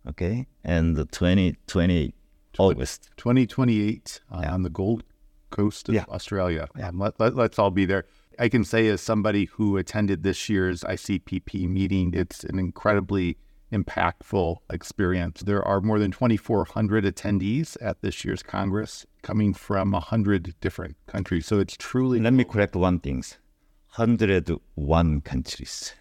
Okay, 0.07 0.47
and 0.63 0.95
the 0.95 1.05
2028. 1.05 2.13
August 2.57 3.09
2028 3.17 4.21
uh, 4.31 4.39
yeah. 4.41 4.53
on 4.53 4.63
the 4.63 4.69
Gold 4.69 5.03
Coast 5.49 5.89
of 5.89 5.95
yeah. 5.95 6.05
Australia. 6.09 6.67
Yeah. 6.77 6.89
Um, 6.89 6.99
let, 6.99 7.19
let, 7.19 7.35
let's 7.35 7.59
all 7.59 7.71
be 7.71 7.85
there. 7.85 8.05
I 8.37 8.49
can 8.49 8.63
say, 8.65 8.87
as 8.89 9.01
somebody 9.01 9.45
who 9.45 9.77
attended 9.77 10.23
this 10.23 10.49
year's 10.49 10.81
ICPP 10.83 11.69
meeting, 11.69 12.13
it's 12.13 12.43
an 12.43 12.59
incredibly 12.59 13.37
impactful 13.71 14.57
experience. 14.69 15.41
There 15.41 15.63
are 15.63 15.81
more 15.81 15.99
than 15.99 16.11
2,400 16.11 17.05
attendees 17.05 17.77
at 17.81 18.01
this 18.01 18.25
year's 18.25 18.43
Congress 18.43 19.05
coming 19.21 19.53
from 19.53 19.91
100 19.91 20.55
different 20.61 20.97
countries. 21.07 21.45
So 21.45 21.59
it's 21.59 21.77
truly. 21.77 22.19
Let 22.19 22.33
me 22.33 22.43
correct 22.43 22.75
one 22.75 22.99
thing 22.99 23.23
101 23.95 25.21
countries. 25.21 25.93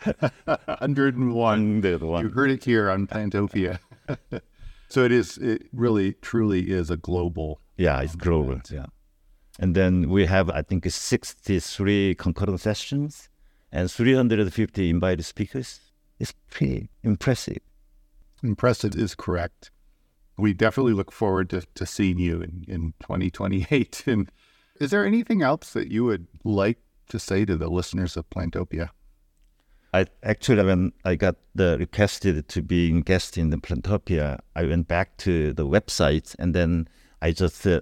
101. 0.04 1.32
101. 1.34 2.24
You 2.24 2.30
heard 2.30 2.50
it 2.50 2.64
here 2.64 2.90
on 2.90 3.06
Plantopia. 3.06 3.78
so 4.90 5.04
it 5.04 5.12
is, 5.12 5.38
it 5.38 5.68
really, 5.72 6.14
truly 6.14 6.70
is 6.70 6.90
a 6.90 6.96
global. 6.96 7.60
Yeah, 7.76 8.00
it's 8.00 8.16
global. 8.16 8.60
Yeah. 8.70 8.86
And 9.58 9.74
then 9.74 10.10
we 10.10 10.26
have, 10.26 10.50
I 10.50 10.62
think, 10.62 10.90
63 10.90 12.16
concurrent 12.16 12.60
sessions 12.60 13.28
and 13.70 13.90
350 13.90 14.90
invited 14.90 15.24
speakers. 15.24 15.80
It's 16.18 16.34
pretty 16.50 16.90
impressive. 17.02 17.58
Impressive 18.42 18.96
is 18.96 19.14
correct. 19.14 19.70
We 20.36 20.54
definitely 20.54 20.94
look 20.94 21.12
forward 21.12 21.50
to, 21.50 21.62
to 21.74 21.86
seeing 21.86 22.18
you 22.18 22.42
in, 22.42 22.64
in 22.66 22.94
2028. 23.00 24.04
And 24.06 24.30
is 24.80 24.90
there 24.90 25.06
anything 25.06 25.42
else 25.42 25.74
that 25.74 25.92
you 25.92 26.04
would 26.04 26.26
like 26.42 26.78
to 27.10 27.18
say 27.18 27.44
to 27.44 27.56
the 27.56 27.68
listeners 27.68 28.16
of 28.16 28.28
Plantopia? 28.30 28.90
I 29.92 30.06
actually, 30.22 30.64
when 30.64 30.92
I 31.04 31.16
got 31.16 31.36
the 31.54 31.76
requested 31.78 32.48
to 32.48 32.62
be 32.62 32.96
a 32.96 33.00
guest 33.00 33.36
in 33.36 33.50
the 33.50 33.56
Plantopia, 33.56 34.38
I 34.54 34.64
went 34.64 34.86
back 34.86 35.16
to 35.18 35.52
the 35.52 35.66
website 35.66 36.36
and 36.38 36.54
then 36.54 36.88
I 37.20 37.32
just 37.32 37.66
uh, 37.66 37.80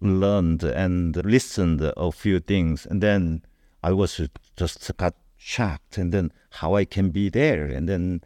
learned 0.00 0.62
and 0.62 1.16
listened 1.24 1.80
a 1.82 2.12
few 2.12 2.38
things, 2.38 2.86
and 2.86 3.02
then 3.02 3.42
I 3.82 3.92
was 3.92 4.20
just 4.56 4.96
got 4.96 5.14
shocked, 5.38 5.96
and 5.98 6.12
then 6.12 6.32
how 6.50 6.74
I 6.74 6.84
can 6.84 7.10
be 7.10 7.28
there, 7.28 7.64
and 7.64 7.88
then 7.88 8.20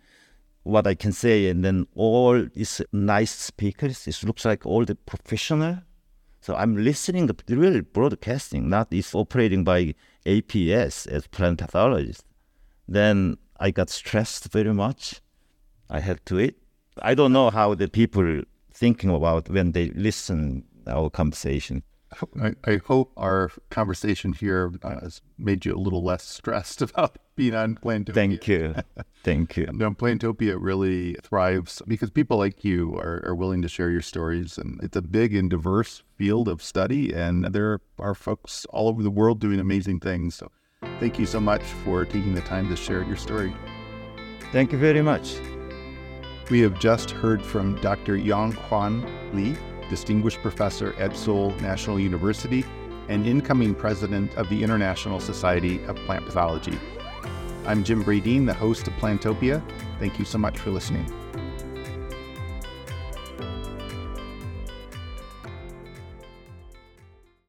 what 0.65 0.87
I 0.87 0.95
can 0.95 1.13
say, 1.13 1.49
and 1.49 1.65
then 1.65 1.87
all 1.95 2.45
these 2.55 2.83
nice 2.93 3.31
speakers. 3.31 4.07
It 4.09 4.23
looks 4.25 4.45
like 4.45 4.67
all 4.67 4.85
the 4.85 4.97
professional. 4.97 5.79
So 6.41 6.55
I'm 6.55 6.77
listening 6.77 7.29
to 7.29 7.37
really 7.49 7.81
broadcasting, 7.81 8.69
not 8.69 8.93
is 8.93 9.15
operating 9.15 9.65
by 9.65 9.95
APS 10.27 11.07
as 11.07 11.27
plant 11.29 11.59
pathologist 11.61 12.25
then 12.89 13.39
I 13.59 13.71
got 13.71 13.91
stressed 13.91 14.53
very 14.53 14.73
much. 14.73 15.21
I 15.89 16.01
had 16.01 16.25
to 16.27 16.41
eat. 16.41 16.57
I 17.01 17.15
don't 17.15 17.33
know 17.33 17.51
how 17.51 17.75
the 17.75 17.89
people 17.89 18.43
thinking 18.73 19.11
about 19.11 19.49
when 19.49 19.73
they 19.73 19.91
listen 19.91 20.65
our 20.87 21.11
conversation. 21.11 21.83
I, 22.41 22.55
I 22.65 22.77
hope 22.77 23.13
our 23.17 23.51
conversation 23.71 24.33
here 24.33 24.73
uh, 24.83 25.01
has 25.01 25.21
made 25.39 25.65
you 25.65 25.75
a 25.75 25.79
little 25.79 26.03
less 26.03 26.23
stressed 26.23 26.81
about 26.87 27.19
being 27.35 27.55
on 27.55 27.77
Plantopia. 27.77 28.15
Thank 28.15 28.49
you. 28.49 28.75
Thank 29.25 29.57
you. 29.57 29.67
no, 29.73 29.91
Plantopia 29.91 30.57
really 30.59 31.17
thrives 31.23 31.83
because 31.87 32.11
people 32.11 32.39
like 32.39 32.65
you 32.65 32.95
are, 32.97 33.23
are 33.27 33.35
willing 33.35 33.61
to 33.63 33.69
share 33.69 33.91
your 33.91 34.03
stories. 34.03 34.57
And 34.57 34.81
it's 34.83 34.97
a 34.97 35.03
big 35.03 35.35
and 35.35 35.51
diverse 35.51 36.03
field 36.17 36.49
of 36.49 36.63
study. 36.63 37.13
And 37.13 37.47
there 37.47 37.81
are 37.99 38.15
folks 38.15 38.67
all 38.71 38.89
over 38.89 39.03
the 39.03 39.11
world 39.11 39.41
doing 39.41 39.59
amazing 39.59 40.01
things. 40.01 40.37
So 40.37 40.51
Thank 41.01 41.19
you 41.19 41.27
so 41.27 41.41
much 41.41 41.63
for 41.63 42.05
taking 42.05 42.35
the 42.35 42.41
time 42.41 42.69
to 42.69 42.77
share 42.77 43.03
your 43.03 43.17
story. 43.17 43.55
Thank 44.53 44.73
you 44.73 44.79
very 44.79 45.03
much. 45.03 45.37
We 46.51 46.61
have 46.61 46.79
just 46.79 47.11
heard 47.11 47.43
from 47.43 47.81
Dr. 47.81 48.17
Yong-Hwan 48.17 49.35
Lee, 49.35 49.57
Distinguished 49.91 50.41
Professor 50.41 50.95
at 50.99 51.17
Seoul 51.17 51.51
National 51.61 52.01
University 52.01 52.65
and 53.09 53.27
incoming 53.27 53.75
president 53.75 54.35
of 54.37 54.49
the 54.49 54.63
International 54.63 55.21
Society 55.21 55.83
of 55.85 55.97
Plant 55.97 56.25
Pathology. 56.25 56.79
I'm 57.67 57.85
Jim 57.85 58.03
Bradeen, 58.05 58.47
the 58.47 58.55
host 58.55 58.87
of 58.87 58.95
Plantopia. 58.95 59.63
Thank 59.99 60.19
you 60.19 60.25
so 60.25 60.39
much 60.39 60.59
for 60.59 60.71
listening. 60.71 61.07